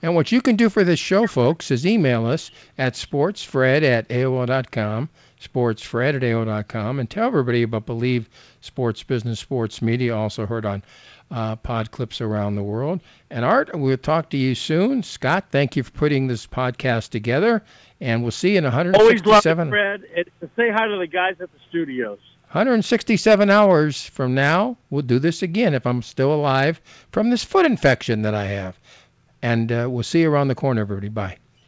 And 0.00 0.14
what 0.14 0.30
you 0.30 0.40
can 0.40 0.56
do 0.56 0.70
for 0.70 0.84
this 0.84 0.98
show, 0.98 1.26
folks, 1.26 1.70
is 1.70 1.84
email 1.84 2.26
us 2.26 2.50
at 2.78 2.94
sportsfred 2.94 3.82
at 3.82 4.08
AOL.com, 4.08 5.08
sportsfred 5.40 6.16
at 6.16 6.22
AOL.com, 6.22 7.00
and 7.00 7.08
tell 7.08 7.26
everybody 7.26 7.62
about 7.62 7.86
Believe 7.86 8.28
Sports 8.60 9.02
Business 9.02 9.40
Sports 9.40 9.82
Media, 9.82 10.16
also 10.16 10.46
heard 10.46 10.66
on 10.66 10.82
uh, 11.30 11.56
pod 11.56 11.90
clips 11.90 12.20
around 12.20 12.54
the 12.54 12.62
world. 12.62 13.00
And 13.30 13.44
Art, 13.44 13.70
we'll 13.74 13.96
talk 13.96 14.30
to 14.30 14.36
you 14.36 14.54
soon. 14.54 15.02
Scott, 15.02 15.46
thank 15.50 15.76
you 15.76 15.82
for 15.82 15.90
putting 15.92 16.26
this 16.26 16.46
podcast 16.46 17.10
together, 17.10 17.62
and 18.00 18.22
we'll 18.22 18.30
see 18.30 18.52
you 18.52 18.58
in 18.58 18.66
Always 18.66 18.94
love 18.94 18.94
it, 18.96 19.26
167, 19.26 19.70
Fred. 19.70 20.02
And 20.16 20.50
say 20.56 20.70
hi 20.70 20.86
to 20.86 20.98
the 20.98 21.06
guys 21.06 21.36
at 21.40 21.52
the 21.52 21.58
studios. 21.68 22.18
167 22.50 23.50
hours 23.50 24.06
from 24.06 24.34
now. 24.34 24.78
We'll 24.88 25.02
do 25.02 25.18
this 25.18 25.42
again 25.42 25.74
if 25.74 25.86
I'm 25.86 26.00
still 26.00 26.32
alive 26.32 26.80
from 27.12 27.28
this 27.28 27.44
foot 27.44 27.66
infection 27.66 28.22
that 28.22 28.34
I 28.34 28.46
have. 28.46 28.78
And 29.42 29.70
uh, 29.70 29.86
we'll 29.90 30.02
see 30.02 30.22
you 30.22 30.30
around 30.30 30.48
the 30.48 30.54
corner, 30.54 30.80
everybody. 30.80 31.08
Bye. 31.08 31.36